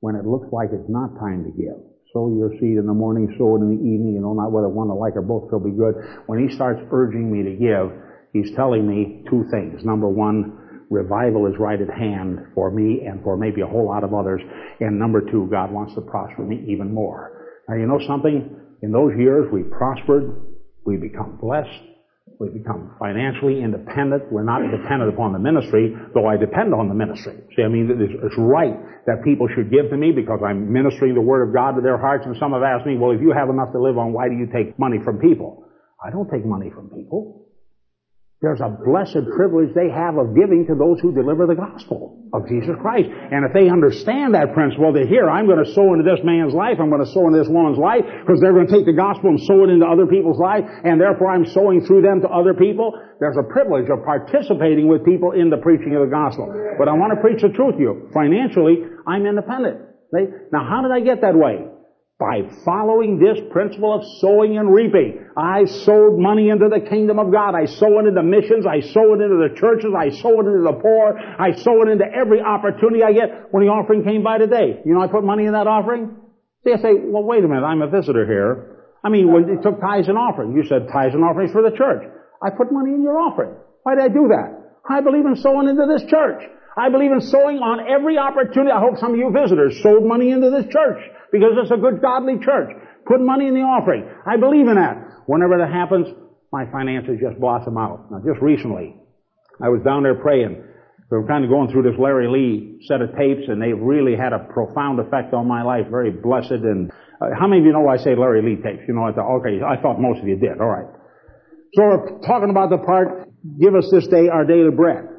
[0.00, 1.76] when it looks like it's not time to give,
[2.12, 4.68] sow your seed in the morning, sow it in the evening, you know, not whether
[4.68, 5.94] one alike or both shall be good.
[6.26, 7.92] When He starts urging me to give,
[8.32, 9.84] He's telling me two things.
[9.84, 14.04] Number one, revival is right at hand for me and for maybe a whole lot
[14.04, 14.40] of others.
[14.80, 17.60] And number two, God wants to prosper me even more.
[17.68, 18.56] Now you know something?
[18.82, 20.36] In those years we prospered,
[20.84, 21.92] we become blessed,
[22.40, 24.32] we become financially independent.
[24.32, 27.38] We're not dependent upon the ministry, though I depend on the ministry.
[27.54, 28.74] See, I mean, it's right
[29.06, 31.98] that people should give to me because I'm ministering the Word of God to their
[31.98, 32.26] hearts.
[32.26, 34.34] And some have asked me, well, if you have enough to live on, why do
[34.34, 35.68] you take money from people?
[36.02, 37.41] I don't take money from people.
[38.42, 42.42] There's a blessed privilege they have of giving to those who deliver the gospel of
[42.50, 43.06] Jesus Christ.
[43.06, 46.50] And if they understand that principle, they hear, I'm going to sow into this man's
[46.50, 48.98] life, I'm going to sow into this woman's life, because they're going to take the
[48.98, 52.28] gospel and sow it into other people's life, and therefore I'm sowing through them to
[52.34, 56.50] other people, there's a privilege of participating with people in the preaching of the gospel.
[56.82, 58.10] But I want to preach the truth to you.
[58.10, 59.86] Financially, I'm independent.
[60.50, 61.62] Now, how did I get that way?
[62.22, 65.26] By following this principle of sowing and reaping.
[65.36, 67.58] I sowed money into the kingdom of God.
[67.58, 68.62] I sow it into missions.
[68.62, 69.90] I sow it into the churches.
[69.90, 71.18] I sow it into the poor.
[71.18, 73.50] I sow it into every opportunity I get.
[73.50, 76.14] When the offering came by today, you know I put money in that offering?
[76.62, 77.66] I say, well, wait a minute.
[77.66, 78.86] I'm a visitor here.
[79.02, 81.74] I mean, when they took tithes and offerings, you said tithes and offerings for the
[81.74, 82.06] church.
[82.38, 83.58] I put money in your offering.
[83.82, 84.78] Why did I do that?
[84.88, 86.38] I believe in sowing into this church.
[86.78, 88.70] I believe in sowing on every opportunity.
[88.70, 91.02] I hope some of you visitors sowed money into this church
[91.32, 92.70] because it's a good godly church.
[93.08, 94.06] Put money in the offering.
[94.28, 95.24] I believe in that.
[95.26, 96.06] Whenever that happens,
[96.52, 98.12] my finances just blossom out.
[98.12, 98.94] Now just recently,
[99.60, 100.62] I was down there praying.
[101.10, 104.16] We were kind of going through this Larry Lee set of tapes and they've really
[104.16, 105.88] had a profound effect on my life.
[105.90, 108.82] Very blessed and uh, how many of you know I say Larry Lee tapes?
[108.88, 110.60] You know, I thought, okay, I thought most of you did.
[110.60, 110.88] All right.
[111.74, 113.28] So we're talking about the part,
[113.60, 115.11] give us this day our daily bread.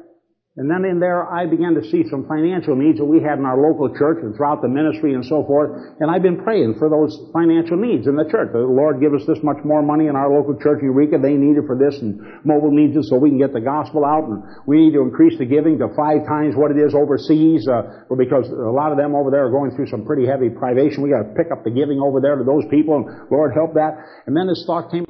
[0.54, 3.44] And then in there, I began to see some financial needs that we had in
[3.44, 5.74] our local church and throughout the ministry and so forth.
[5.98, 8.54] And I've been praying for those financial needs in the church.
[8.54, 11.18] The Lord give us this much more money in our local church, Eureka.
[11.18, 14.06] They need it for this and mobile needs it so we can get the gospel
[14.06, 14.30] out.
[14.30, 18.06] And we need to increase the giving to five times what it is overseas, uh,
[18.14, 21.02] because a lot of them over there are going through some pretty heavy privation.
[21.02, 23.02] We got to pick up the giving over there to those people.
[23.02, 23.98] And Lord help that.
[24.30, 25.02] And then this thought came,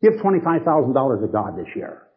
[0.00, 2.08] give $25,000 to God this year.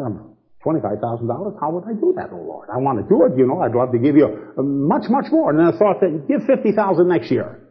[0.00, 0.35] And
[0.66, 2.68] $25,000, how would I do that, oh Lord?
[2.74, 5.30] I want to do it, you know, I'd love to give you uh, much, much
[5.30, 5.50] more.
[5.50, 6.74] And then I thought that, give 50000
[7.06, 7.62] next year.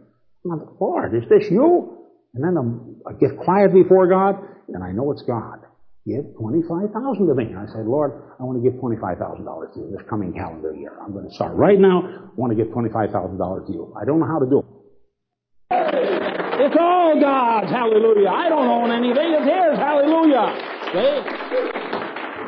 [0.45, 2.07] I'm like, Lord, is this you?
[2.33, 2.55] And then
[3.03, 4.39] I get quiet before God,
[4.71, 5.59] and I know it's God.
[6.07, 6.93] Give 25000
[7.27, 7.45] to me.
[7.45, 9.17] And I said, Lord, I want to give $25,000
[9.73, 10.93] to you this coming calendar year.
[11.01, 12.05] I'm going to start right now.
[12.05, 13.93] I want to give $25,000 to you.
[13.99, 14.65] I don't know how to do it.
[15.71, 17.71] It's all God's.
[17.71, 18.29] Hallelujah.
[18.29, 19.33] I don't own anything.
[19.33, 19.79] It's His.
[19.79, 21.73] Hallelujah.
[21.73, 21.74] See?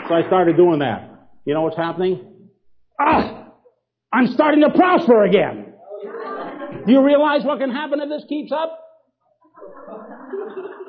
[0.07, 1.27] So I started doing that.
[1.45, 2.49] You know what's happening?
[2.99, 3.51] Ah!
[4.13, 5.73] I'm starting to prosper again.
[6.85, 8.79] Do you realize what can happen if this keeps up?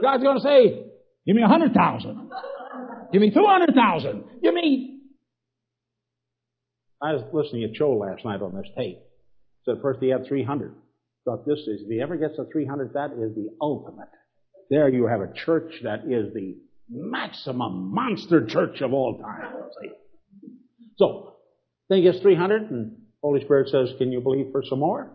[0.00, 0.84] God's going to say,
[1.26, 2.30] give me a hundred thousand.
[3.12, 4.24] Give me two hundred thousand.
[4.42, 5.00] Give me.
[7.02, 8.98] I was listening to Cho last night on this tape.
[9.64, 10.74] Said first he had 300.
[11.24, 14.08] Thought this is, if he ever gets to 300, that is the ultimate.
[14.70, 16.56] There you have a church that is the
[16.90, 19.52] maximum monster church of all time.
[20.96, 21.34] So,
[21.88, 25.10] then he gets 300 and Holy Spirit says, can you believe for some more?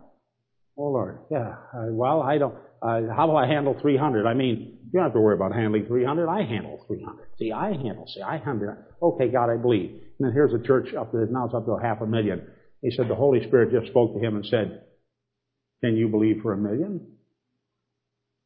[0.77, 4.25] Oh Lord, yeah, uh, well, I don't, uh, how will I handle 300?
[4.25, 6.27] I mean, you don't have to worry about handling 300.
[6.27, 7.27] I handle 300.
[7.37, 9.91] See, I handle, see, I handle, okay, God, I believe.
[9.91, 12.47] And then here's a church up there, now it's up to a half a million.
[12.81, 14.81] He said the Holy Spirit just spoke to him and said,
[15.83, 17.05] can you believe for a million?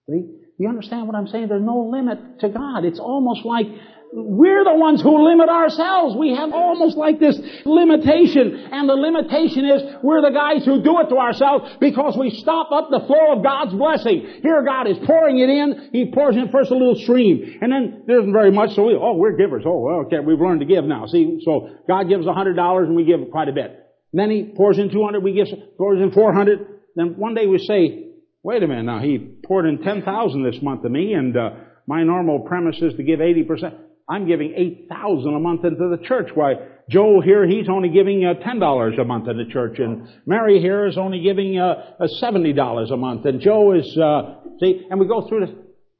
[0.09, 0.46] See?
[0.57, 1.49] You understand what I'm saying?
[1.49, 2.83] There's no limit to God.
[2.83, 3.67] It's almost like
[4.11, 6.15] we're the ones who limit ourselves.
[6.15, 8.69] We have almost like this limitation.
[8.71, 12.71] And the limitation is we're the guys who do it to ourselves because we stop
[12.71, 14.41] up the flow of God's blessing.
[14.41, 15.89] Here God is pouring it in.
[15.91, 17.59] He pours in first a little stream.
[17.61, 19.63] And then there isn't very much, so we, oh, we're givers.
[19.67, 21.05] Oh, well, okay, we've learned to give now.
[21.05, 23.77] See, so God gives a hundred dollars and we give quite a bit.
[24.13, 25.47] And then He pours in 200, we give,
[25.77, 26.65] pours in 400.
[26.95, 28.06] Then one day we say,
[28.47, 31.49] wait a minute now, he poured in 10,000 this month to me and uh,
[31.85, 33.77] my normal premise is to give 80%.
[34.09, 36.29] I'm giving 8,000 a month into the church.
[36.33, 36.53] Why,
[36.89, 40.87] Joe here, he's only giving uh, $10 a month in the church and Mary here
[40.87, 45.27] is only giving uh, $70 a month and Joe is, uh, see, and we go
[45.27, 45.55] through this.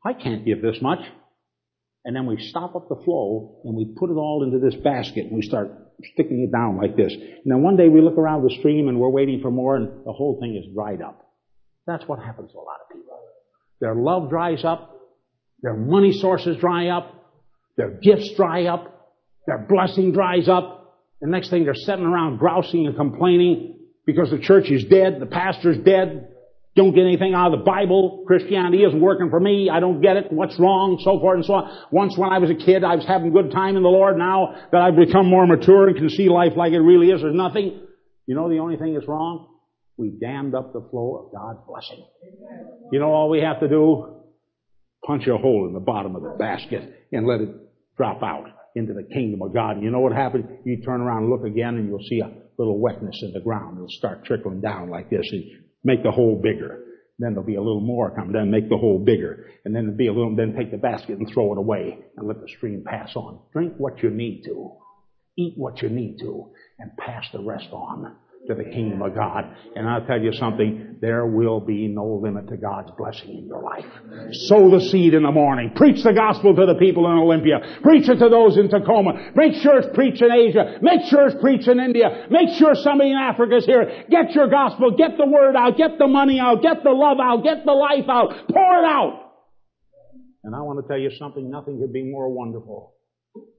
[0.06, 1.00] I can't give this much.
[2.06, 5.26] And then we stop up the flow and we put it all into this basket
[5.26, 5.70] and we start
[6.14, 7.12] sticking it down like this.
[7.12, 10.06] And then one day we look around the stream and we're waiting for more and
[10.06, 11.27] the whole thing is dried up.
[11.88, 13.18] That's what happens to a lot of people.
[13.80, 14.94] Their love dries up.
[15.64, 17.14] Their money sources dry up.
[17.78, 19.16] Their gifts dry up.
[19.48, 20.76] Their blessing dries up.
[21.22, 25.26] The next thing they're sitting around grousing and complaining because the church is dead, the
[25.26, 26.30] pastor's dead,
[26.78, 28.24] don't get anything out of the Bible.
[28.28, 29.68] Christianity isn't working for me.
[29.68, 30.32] I don't get it.
[30.32, 31.02] What's wrong?
[31.04, 31.86] So forth and so on.
[31.92, 34.16] Once when I was a kid, I was having good time in the Lord.
[34.16, 37.34] Now that I've become more mature and can see life like it really is, there's
[37.34, 37.82] nothing.
[38.28, 39.57] You know the only thing that's wrong?
[39.98, 42.06] We dammed up the flow of God's blessing.
[42.92, 44.16] You know all we have to do?
[45.06, 47.50] Punch a hole in the bottom of the basket and let it
[47.98, 48.46] drop out
[48.76, 49.82] into the kingdom of God.
[49.82, 50.46] You know what happens?
[50.64, 53.78] You turn around and look again and you'll see a little wetness in the ground.
[53.78, 55.44] It'll start trickling down like this and
[55.84, 56.84] make the hole bigger.
[57.20, 58.32] Then there'll be a little more come.
[58.32, 59.50] Then make the hole bigger.
[59.66, 62.28] And then there'll be a little, then take the basket and throw it away and
[62.28, 63.40] let the stream pass on.
[63.52, 64.74] Drink what you need to.
[65.38, 66.52] Eat what you need to.
[66.78, 68.16] And pass the rest on
[68.48, 69.44] to the kingdom of God.
[69.76, 73.62] And I'll tell you something, there will be no limit to God's blessing in your
[73.62, 73.86] life.
[74.48, 75.72] Sow the seed in the morning.
[75.76, 77.60] Preach the gospel to the people in Olympia.
[77.84, 79.32] Preach it to those in Tacoma.
[79.36, 80.80] Make sure it's preached in Asia.
[80.82, 82.28] Make sure it's preached in India.
[82.30, 84.06] Make sure somebody in Africa is here.
[84.10, 84.92] Get your gospel.
[84.98, 85.78] Get the word out.
[85.78, 86.62] Get the money out.
[86.62, 87.44] Get the love out.
[87.44, 88.48] Get the life out.
[88.50, 89.24] Pour it out.
[90.44, 92.96] And I want to tell you something, nothing could be more wonderful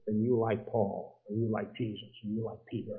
[0.07, 2.97] than you like Paul, or you like Jesus, or you like Peter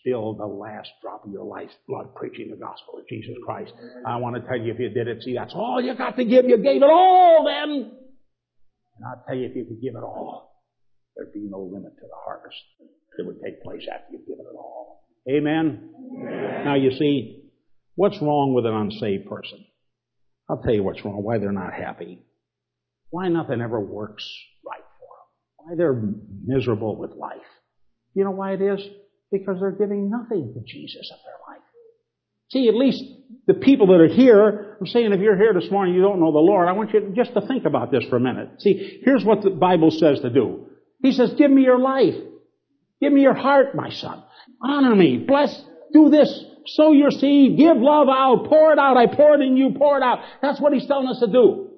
[0.00, 3.72] spill the last drop of your life's blood preaching the gospel of Jesus Christ.
[4.06, 6.24] I want to tell you if you did it, see, that's all you got to
[6.24, 6.44] give.
[6.46, 7.70] You gave it all then.
[7.70, 10.64] And I'll tell you if you could give it all,
[11.16, 12.56] there'd be no limit to the harvest
[13.16, 15.04] that would take place after you've given it all.
[15.28, 15.90] Amen?
[16.18, 16.64] Amen?
[16.64, 17.50] Now you see,
[17.94, 19.64] what's wrong with an unsaved person?
[20.48, 22.24] I'll tell you what's wrong, why they're not happy.
[23.10, 24.28] Why nothing ever works
[24.66, 25.56] right for them.
[25.56, 26.02] Why they're
[26.44, 27.38] miserable with life.
[28.14, 28.80] You know why it is?
[29.30, 31.62] Because they're giving nothing to Jesus of their life.
[32.50, 33.04] See, at least
[33.46, 36.32] the people that are here, I'm saying if you're here this morning, you don't know
[36.32, 38.60] the Lord, I want you just to think about this for a minute.
[38.60, 40.66] See, here's what the Bible says to do.
[41.02, 42.14] He says, give me your life.
[43.00, 44.22] Give me your heart, my son.
[44.62, 45.18] Honor me.
[45.18, 45.62] Bless.
[45.92, 46.44] Do this.
[46.66, 47.56] Sow your seed.
[47.56, 48.46] Give love out.
[48.48, 48.96] Pour it out.
[48.96, 49.72] I pour it in you.
[49.76, 50.18] Pour it out.
[50.42, 51.70] That's what he's telling us to do.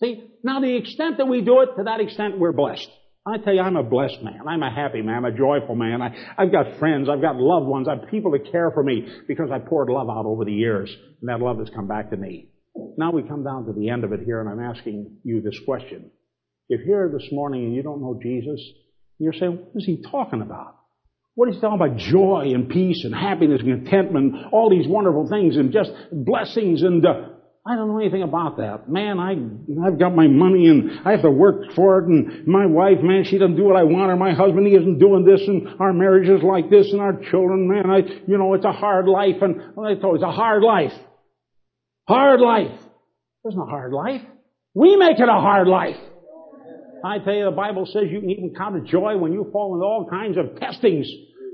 [0.00, 2.90] See, now the extent that we do it, to that extent we're blessed.
[3.26, 4.40] I tell you, I'm a blessed man.
[4.46, 5.16] I'm a happy man.
[5.16, 6.02] I'm a joyful man.
[6.02, 7.08] I, I've got friends.
[7.08, 7.88] I've got loved ones.
[7.88, 11.30] I've people that care for me because I poured love out over the years, and
[11.30, 12.50] that love has come back to me.
[12.98, 15.58] Now we come down to the end of it here, and I'm asking you this
[15.64, 16.10] question.
[16.68, 18.60] If you're here this morning and you don't know Jesus,
[19.18, 20.76] you're saying, what is he talking about?
[21.34, 21.96] What is he talking about?
[21.96, 27.04] Joy and peace and happiness and contentment, all these wonderful things and just blessings and
[27.04, 27.28] uh,
[27.66, 28.90] I don't know anything about that.
[28.90, 29.32] Man, I,
[29.86, 33.24] I've got my money and I have to work for it and my wife, man,
[33.24, 35.94] she doesn't do what I want or my husband, he isn't doing this and our
[35.94, 39.36] marriage is like this and our children, man, I, you know, it's a hard life
[39.40, 40.92] and I you, it's a hard life.
[42.06, 42.78] Hard life.
[43.42, 44.20] There's no hard life.
[44.74, 45.96] We make it a hard life.
[47.02, 49.74] I tell you, the Bible says you can even count it joy when you fall
[49.74, 51.06] into all kinds of testings.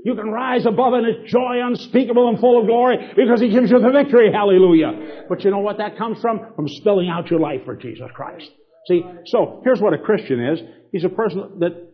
[0.03, 1.03] You can rise above it.
[1.05, 4.31] It's joy unspeakable and full of glory because He gives you the victory.
[4.31, 5.25] Hallelujah.
[5.29, 6.53] But you know what that comes from?
[6.55, 8.49] From spilling out your life for Jesus Christ.
[8.87, 10.59] See, so here's what a Christian is.
[10.91, 11.89] He's a person that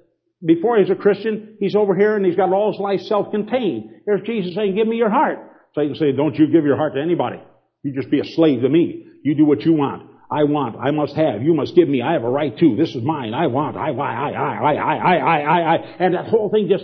[0.45, 3.89] before he's a Christian, he's over here and he's got all his life self-contained.
[4.05, 5.39] Here's Jesus saying, give me your heart.
[5.73, 7.41] So you say, don't you give your heart to anybody.
[7.83, 9.05] You just be a slave to me.
[9.23, 10.09] You do what you want.
[10.29, 12.93] I want, I must have, you must give me, I have a right to, this
[12.93, 16.27] is mine, I want, I, I, I, I, I, I, I, I, I, and that
[16.27, 16.83] whole thing just,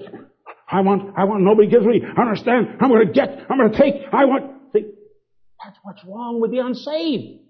[0.69, 3.95] I want, I want, nobody gives me, I understand, I'm gonna get, I'm gonna take,
[4.11, 4.85] I want, see,
[5.63, 7.41] that's what's wrong with the unsaved.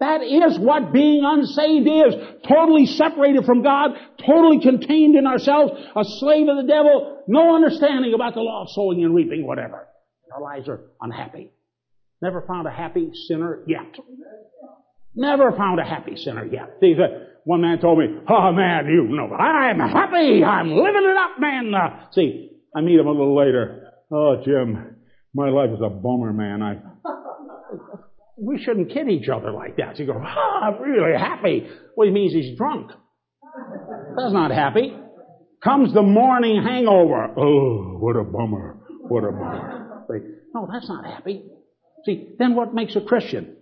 [0.00, 2.14] That is what being unsaved is.
[2.48, 3.92] Totally separated from God,
[4.26, 8.70] totally contained in ourselves, a slave of the devil, no understanding about the law of
[8.70, 9.86] sowing and reaping, whatever.
[10.34, 11.52] Our lives are unhappy.
[12.20, 13.96] Never found a happy sinner yet.
[15.14, 16.78] Never found a happy sinner yet.
[16.80, 16.96] See,
[17.44, 20.42] one man told me, oh man, you know, I'm happy.
[20.42, 21.72] I'm living it up, man.
[21.74, 23.92] Uh, see, I meet him a little later.
[24.10, 24.96] Oh, Jim,
[25.34, 26.62] my life is a bummer, man.
[26.62, 26.78] I,
[28.38, 29.96] we shouldn't kid each other like that.
[29.96, 31.68] So you go, oh, ah, I'm really happy.
[31.96, 32.90] Well, he means he's drunk.
[34.16, 34.94] That's not happy.
[35.62, 37.34] Comes the morning hangover.
[37.36, 38.78] Oh, what a bummer.
[39.02, 40.06] What a bummer.
[40.54, 41.44] No, that's not happy.
[42.04, 43.56] See, then what makes a Christian?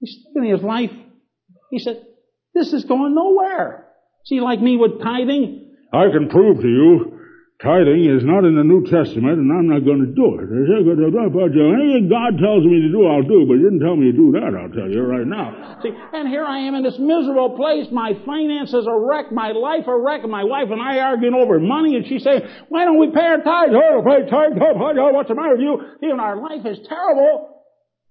[0.00, 0.90] He's living his life.
[1.70, 2.02] He said,
[2.54, 3.86] this is going nowhere.
[4.24, 7.19] See, like me with tithing, I can prove to you
[7.60, 10.48] tithing is not in the New Testament and I'm not going to do it.
[10.48, 14.32] Anything God tells me to do, I'll do, but He didn't tell me to do
[14.40, 15.76] that, I'll tell you right now.
[15.84, 17.92] See, and here I am in this miserable place.
[17.92, 21.96] My finances are wrecked, my life are wrecked, my wife and I arguing over money,
[21.96, 23.76] and she's saying, why don't we pay our tithes?
[23.76, 25.80] Oh, pay tithes, oh, what's the matter with you?
[26.02, 27.64] Even our life is terrible.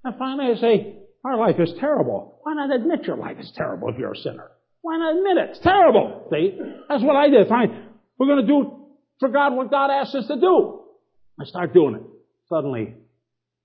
[0.04, 0.96] And finally I say,
[1.26, 2.40] our life is terrible.
[2.44, 4.52] Why not admit your life is terrible if you're a sinner?
[4.82, 5.50] Why not admit it?
[5.52, 6.30] It's terrible.
[6.32, 6.58] See?
[6.88, 7.50] That's what I did.
[7.50, 7.88] Fine.
[8.18, 8.79] We're going to do
[9.20, 10.82] for God what God asks us to do.
[11.40, 12.02] I start doing it.
[12.50, 12.96] Suddenly,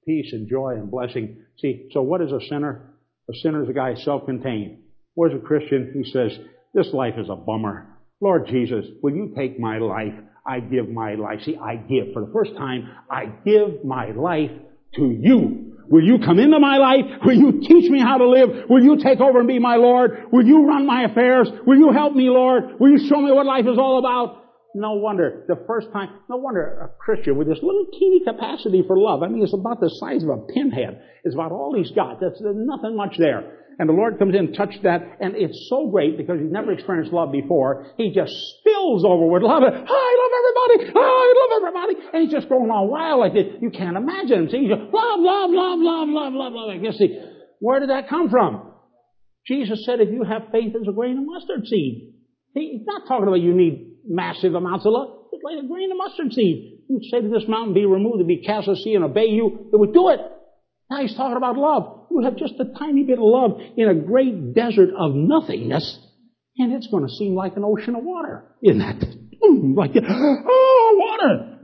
[0.07, 1.43] peace and joy and blessing.
[1.59, 2.95] See, so what is a sinner?
[3.31, 4.79] A sinner is a guy self-contained.
[5.15, 5.93] What is a Christian?
[5.95, 6.39] He says,
[6.75, 7.89] this life is a bummer.
[8.21, 10.13] Lord Jesus, will you take my life?
[10.47, 11.41] I give my life.
[11.45, 12.13] See, I give.
[12.13, 14.51] For the first time, I give my life
[14.97, 15.73] to you.
[15.89, 17.05] Will you come into my life?
[17.25, 18.69] Will you teach me how to live?
[18.69, 20.25] Will you take over and be my Lord?
[20.33, 21.49] Will you run my affairs?
[21.67, 22.79] Will you help me, Lord?
[22.79, 24.44] Will you show me what life is all about?
[24.75, 28.99] No wonder, the first time, no wonder a Christian with this little teeny capacity for
[28.99, 29.23] love.
[29.23, 31.01] I mean, it's about the size of a pinhead.
[31.23, 32.19] It's about all he's got.
[32.19, 33.61] There's nothing much there.
[33.79, 37.13] And the Lord comes in, touches that, and it's so great because he's never experienced
[37.13, 37.87] love before.
[37.97, 39.63] He just spills over with love.
[39.63, 40.93] I love everybody.
[40.95, 41.95] I love everybody.
[42.13, 43.47] And he's just going on wild like this.
[43.61, 44.51] You can't imagine him.
[44.51, 46.71] See, he's just love, love, love, love, love, love, love.
[46.71, 47.19] I guess see,
[47.61, 48.75] where did that come from?
[49.47, 52.15] Jesus said, if you have faith as a grain of mustard seed.
[52.55, 55.09] He's not talking about you need massive amounts of love.
[55.33, 56.81] It's like a grain of mustard seed.
[56.89, 59.71] You say to this mountain, be removed and be cast to sea and obey you,
[59.73, 60.21] it would do it.
[60.91, 62.07] Now he's talking about love.
[62.11, 65.99] You have just a tiny bit of love in a great desert of nothingness,
[66.59, 68.45] and it's going to seem like an ocean of water.
[68.63, 68.97] Isn't that?
[69.43, 71.59] Mm, like, oh, water!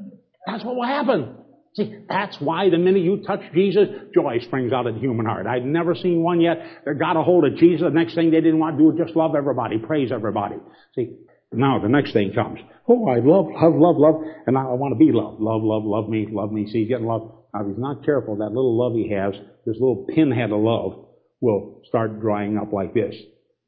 [0.46, 1.36] That's what will happen.
[1.74, 5.46] See, that's why the minute you touch Jesus, joy springs out of the human heart.
[5.46, 7.82] I've never seen one yet that got a hold of Jesus.
[7.82, 10.56] The next thing they didn't want to do was just love everybody, praise everybody.
[10.96, 11.16] See,
[11.52, 12.60] now the next thing comes.
[12.88, 15.40] Oh, I love, love, love, love, and I want to be loved.
[15.40, 16.66] Love, love, love me, love me.
[16.66, 17.32] See, he's getting love.
[17.54, 19.34] Now, if he's not careful, that little love he has,
[19.66, 21.06] this little pinhead of love,
[21.40, 23.14] will start drying up like this.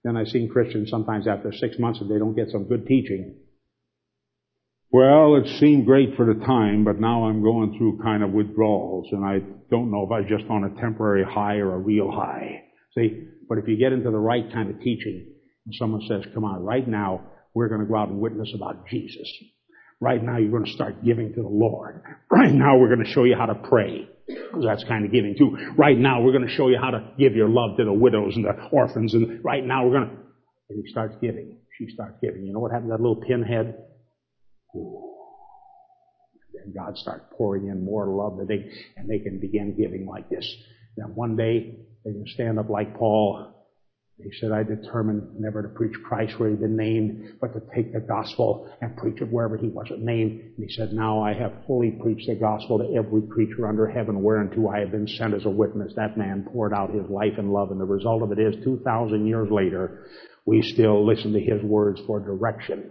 [0.05, 3.37] Then I've seen Christians sometimes after six months if they don't get some good teaching.
[4.91, 9.09] Well, it seemed great for the time, but now I'm going through kind of withdrawals
[9.11, 9.39] and I
[9.71, 12.65] don't know if I am just on a temporary high or a real high.
[12.95, 15.33] See, but if you get into the right kind of teaching
[15.65, 17.23] and someone says, come on, right now,
[17.55, 19.29] we're going to go out and witness about Jesus.
[20.01, 22.03] Right now, you're going to start giving to the Lord.
[22.31, 24.09] Right now, we're going to show you how to pray.
[24.27, 25.57] Because that's kind of giving too.
[25.77, 28.35] Right now, we're going to show you how to give your love to the widows
[28.35, 29.15] and the orphans.
[29.15, 30.17] And right now, we're going to.
[30.71, 31.59] And he starts giving.
[31.79, 32.45] She starts giving.
[32.45, 33.77] You know what happened to that little pinhead?
[34.77, 35.11] Ooh.
[36.65, 40.29] And God starts pouring in more love that they, and they can begin giving like
[40.31, 40.49] this.
[40.97, 43.52] Then one day, they can stand up like Paul
[44.23, 47.93] he said, I determined never to preach Christ where he'd been named, but to take
[47.93, 50.41] the gospel and preach it wherever he wasn't named.
[50.57, 54.23] And he said, now I have fully preached the gospel to every creature under heaven
[54.23, 55.93] whereunto I have been sent as a witness.
[55.97, 59.27] That man poured out his life and love, and the result of it is 2,000
[59.27, 60.07] years later,
[60.47, 62.91] we still listen to his words for direction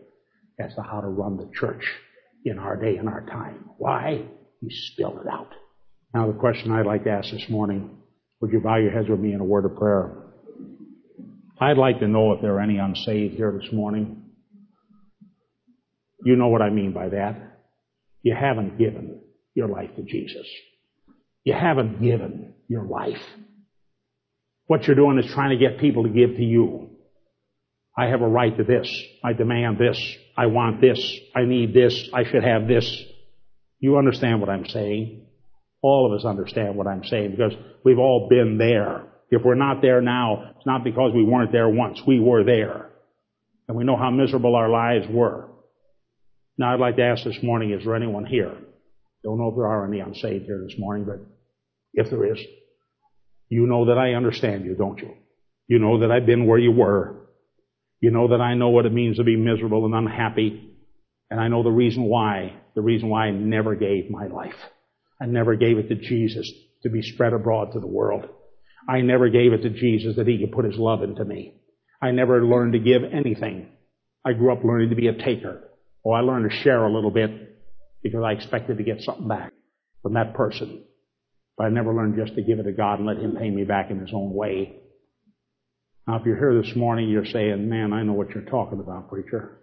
[0.59, 1.84] as to how to run the church
[2.45, 3.69] in our day and our time.
[3.77, 4.23] Why?
[4.61, 5.49] He spilled it out.
[6.13, 7.97] Now the question I'd like to ask this morning,
[8.41, 10.20] would you bow your heads with me in a word of prayer?
[11.62, 14.24] I'd like to know if there are any unsaved here this morning.
[16.26, 17.59] You know what I mean by that.
[18.24, 19.22] You haven't given
[19.53, 20.47] your life to Jesus.
[21.43, 23.22] You haven't given your life.
[24.66, 26.89] What you're doing is trying to get people to give to you.
[27.95, 28.91] I have a right to this.
[29.24, 29.99] I demand this.
[30.36, 30.99] I want this.
[31.36, 32.09] I need this.
[32.12, 33.03] I should have this.
[33.80, 35.28] You understand what I'm saying?
[35.84, 37.53] All of us understand what I'm saying because
[37.84, 39.11] we've all been there.
[39.32, 42.01] If we're not there now, it's not because we weren't there once.
[42.05, 42.89] We were there.
[43.67, 45.47] And we know how miserable our lives were.
[46.57, 48.53] Now I'd like to ask this morning, is there anyone here?
[49.23, 51.19] Don't know if there are any unsaved here this morning, but
[51.93, 52.39] if there is,
[53.47, 55.13] you know that I understand you, don't you?
[55.67, 57.15] You know that I've been where you were.
[58.01, 60.75] You know that I know what it means to be miserable and unhappy.
[61.29, 62.53] And I know the reason why.
[62.75, 64.55] The reason why I never gave my life.
[65.21, 66.51] I never gave it to Jesus
[66.84, 68.27] to be spread abroad to the world.
[68.88, 71.55] I never gave it to Jesus that he could put his love into me.
[72.01, 73.69] I never learned to give anything.
[74.25, 75.69] I grew up learning to be a taker.
[76.05, 77.29] Oh, I learned to share a little bit
[78.01, 79.53] because I expected to get something back
[80.01, 80.84] from that person.
[81.57, 83.63] But I never learned just to give it to God and let him pay me
[83.63, 84.77] back in his own way.
[86.07, 89.09] Now, if you're here this morning, you're saying, man, I know what you're talking about,
[89.09, 89.59] preacher.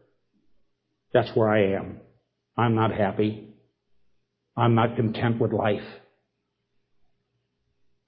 [1.12, 2.00] That's where I am.
[2.56, 3.54] I'm not happy.
[4.56, 5.82] I'm not content with life.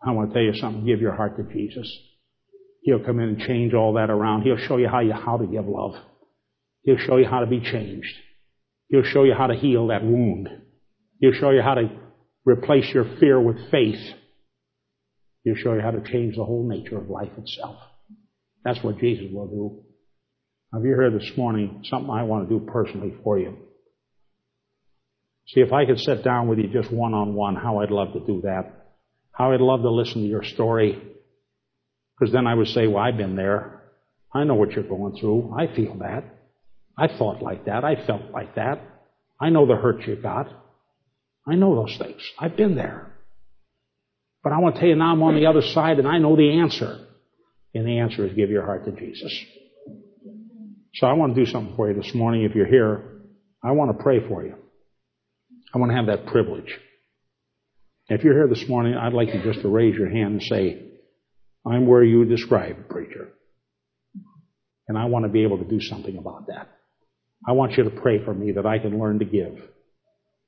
[0.03, 0.87] I want to tell you something.
[0.87, 1.91] Give your heart to Jesus.
[2.83, 4.43] He'll come in and change all that around.
[4.43, 5.95] He'll show you how you how to give love.
[6.83, 8.15] He'll show you how to be changed.
[8.89, 10.49] He'll show you how to heal that wound.
[11.21, 11.91] He'll show you how to
[12.45, 14.01] replace your fear with faith.
[15.45, 17.77] He'll show you how to change the whole nature of life itself.
[18.65, 19.83] That's what Jesus will do.
[20.73, 23.57] Now, if you're here this morning, something I want to do personally for you.
[25.49, 28.13] See, if I could sit down with you just one on one, how I'd love
[28.13, 28.80] to do that.
[29.33, 31.01] How I'd love to listen to your story.
[32.19, 33.83] Because then I would say, well, I've been there.
[34.33, 35.55] I know what you're going through.
[35.59, 36.25] I feel that.
[36.97, 37.85] I thought like that.
[37.85, 38.81] I felt like that.
[39.41, 40.49] I know the hurt you got.
[41.47, 42.21] I know those things.
[42.39, 43.07] I've been there.
[44.43, 46.37] But I want to tell you now I'm on the other side and I know
[46.37, 47.07] the answer.
[47.75, 49.33] And the answer is give your heart to Jesus.
[50.95, 52.45] So I want to do something for you this morning.
[52.45, 53.03] If you're here,
[53.63, 54.55] I want to pray for you.
[55.73, 56.79] I want to have that privilege.
[58.13, 60.83] If you're here this morning, I'd like you just to raise your hand and say,
[61.65, 63.29] I'm where you described, preacher.
[64.89, 66.69] And I want to be able to do something about that.
[67.47, 69.53] I want you to pray for me that I can learn to give,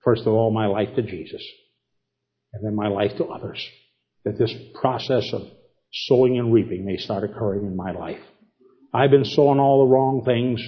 [0.03, 1.41] first of all, my life to Jesus,
[2.53, 3.65] and then my life to others.
[4.25, 5.43] That this process of
[5.93, 8.21] sowing and reaping may start occurring in my life.
[8.93, 10.61] I've been sowing all the wrong things,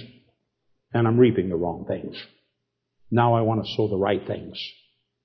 [0.93, 2.15] and I'm reaping the wrong things.
[3.11, 4.57] Now I want to sow the right things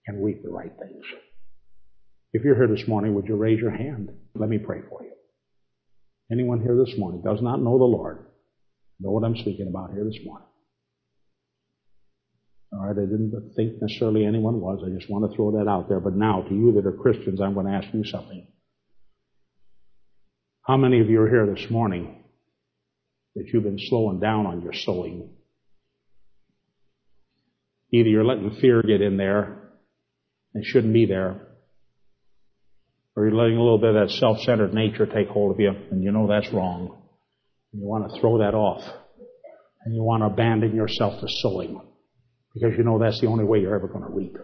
[0.08, 1.04] and reap the right things.
[2.32, 4.10] If you're here this morning, would you raise your hand?
[4.34, 5.12] Let me pray for you.
[6.32, 8.26] Anyone here this morning does not know the Lord,
[9.00, 10.46] know what I'm speaking about here this morning.
[12.72, 14.82] All right, I didn't think necessarily anyone was.
[14.86, 16.00] I just want to throw that out there.
[16.00, 18.46] But now, to you that are Christians, I'm going to ask you something.
[20.62, 22.22] How many of you are here this morning
[23.34, 25.30] that you've been slowing down on your sowing?
[27.92, 29.72] Either you're letting fear get in there
[30.54, 31.40] It shouldn't be there.
[33.20, 36.02] Or you're letting a little bit of that self-centered nature take hold of you, and
[36.02, 37.02] you know that's wrong.
[37.70, 38.82] You want to throw that off.
[39.84, 41.82] And you want to abandon yourself to sowing.
[42.54, 44.38] Because you know that's the only way you're ever going to reap.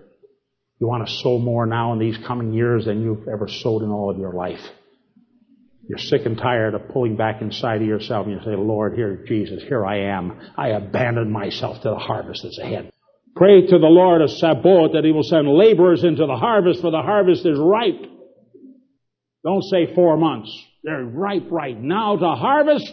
[0.78, 3.88] You want to sow more now in these coming years than you've ever sowed in
[3.88, 4.60] all of your life.
[5.88, 9.24] You're sick and tired of pulling back inside of yourself and you say, Lord, here,
[9.26, 10.38] Jesus, here I am.
[10.54, 12.90] I abandon myself to the harvest that's ahead.
[13.36, 16.90] Pray to the Lord of Sabaoth that he will send laborers into the harvest for
[16.90, 18.12] the harvest is ripe.
[19.46, 20.50] Don't say four months.
[20.82, 22.92] They're ripe right now to harvest.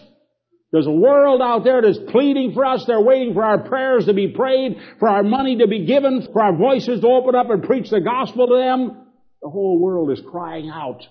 [0.71, 2.85] There's a world out there that's pleading for us.
[2.85, 6.43] They're waiting for our prayers to be prayed, for our money to be given, for
[6.43, 9.07] our voices to open up and preach the gospel to them.
[9.41, 11.01] The whole world is crying out.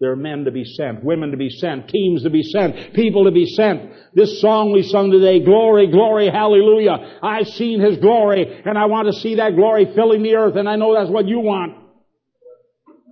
[0.00, 3.24] There are men to be sent, women to be sent, teams to be sent, people
[3.24, 3.92] to be sent.
[4.14, 7.18] This song we sung today, glory, glory, hallelujah.
[7.22, 10.66] I've seen His glory and I want to see that glory filling the earth and
[10.68, 11.85] I know that's what you want.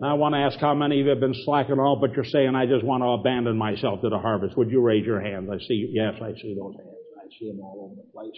[0.02, 2.54] I want to ask how many of you have been slacking off, but you're saying,
[2.54, 4.56] I just want to abandon myself to the harvest.
[4.56, 5.48] Would you raise your hands?
[5.52, 6.98] I see, yes, I see those hands.
[7.16, 8.34] I see them all over the place.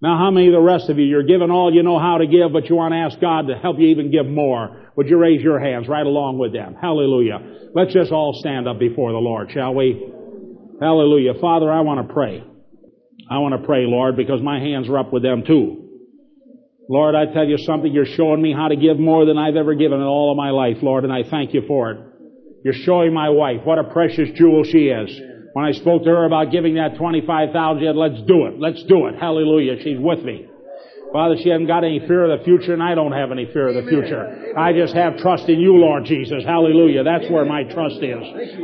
[0.00, 2.26] Now, how many of the rest of you, you're giving all you know how to
[2.26, 4.90] give, but you want to ask God to help you even give more?
[4.96, 6.76] Would you raise your hands right along with them?
[6.80, 7.70] Hallelujah.
[7.74, 10.12] Let's just all stand up before the Lord, shall we?
[10.80, 11.34] Hallelujah.
[11.40, 12.44] Father, I want to pray.
[13.30, 15.83] I want to pray, Lord, because my hands are up with them too.
[16.88, 19.74] Lord, I tell you something, you're showing me how to give more than I've ever
[19.74, 21.98] given in all of my life, Lord, and I thank you for it.
[22.62, 25.20] You're showing my wife what a precious jewel she is.
[25.54, 28.82] When I spoke to her about giving that 25,000, she said, let's do it, let's
[28.84, 29.14] do it.
[29.18, 29.82] Hallelujah.
[29.82, 30.46] She's with me.
[31.12, 33.68] Father, she hasn't got any fear of the future, and I don't have any fear
[33.68, 34.52] of the future.
[34.58, 36.42] I just have trust in you, Lord Jesus.
[36.44, 37.04] Hallelujah.
[37.04, 38.58] That's where my trust is.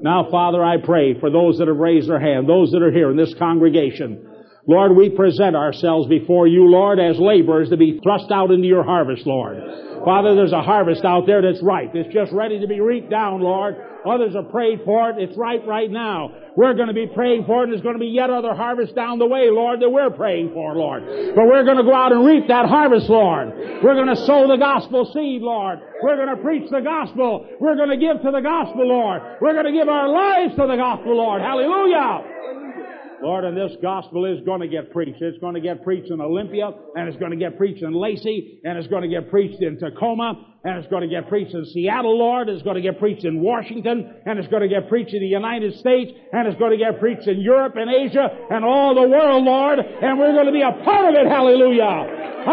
[0.00, 3.10] Now, Father, I pray for those that have raised their hand, those that are here
[3.10, 4.35] in this congregation.
[4.68, 8.82] Lord, we present ourselves before you, Lord, as laborers to be thrust out into your
[8.82, 9.58] harvest, Lord.
[10.04, 11.90] Father, there's a harvest out there that's ripe.
[11.94, 13.76] It's just ready to be reaped down, Lord.
[14.06, 15.18] Others have prayed for it.
[15.18, 16.30] It's ripe right now.
[16.56, 18.94] We're going to be praying for it, and there's going to be yet other harvest
[18.94, 21.02] down the way, Lord, that we're praying for, Lord.
[21.34, 23.50] But we're going to go out and reap that harvest, Lord.
[23.82, 25.80] We're going to sow the gospel seed, Lord.
[26.02, 27.46] We're going to preach the gospel.
[27.60, 29.22] We're going to give to the gospel, Lord.
[29.40, 31.42] We're going to give our lives to the gospel, Lord.
[31.42, 32.22] Hallelujah.
[33.22, 35.22] Lord, and this gospel is going to get preached.
[35.22, 38.60] It's going to get preached in Olympia, and it's going to get preached in Lacey,
[38.64, 41.64] and it's going to get preached in Tacoma, and it's going to get preached in
[41.66, 42.48] Seattle, Lord.
[42.48, 45.26] It's going to get preached in Washington, and it's going to get preached in the
[45.26, 49.08] United States, and it's going to get preached in Europe and Asia and all the
[49.08, 49.78] world, Lord.
[49.78, 51.26] And we're going to be a part of it.
[51.26, 52.44] Hallelujah.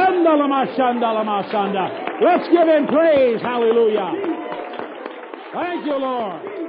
[2.22, 3.42] Let's give him praise.
[3.42, 4.12] Hallelujah.
[5.54, 6.63] Thank you, Lord.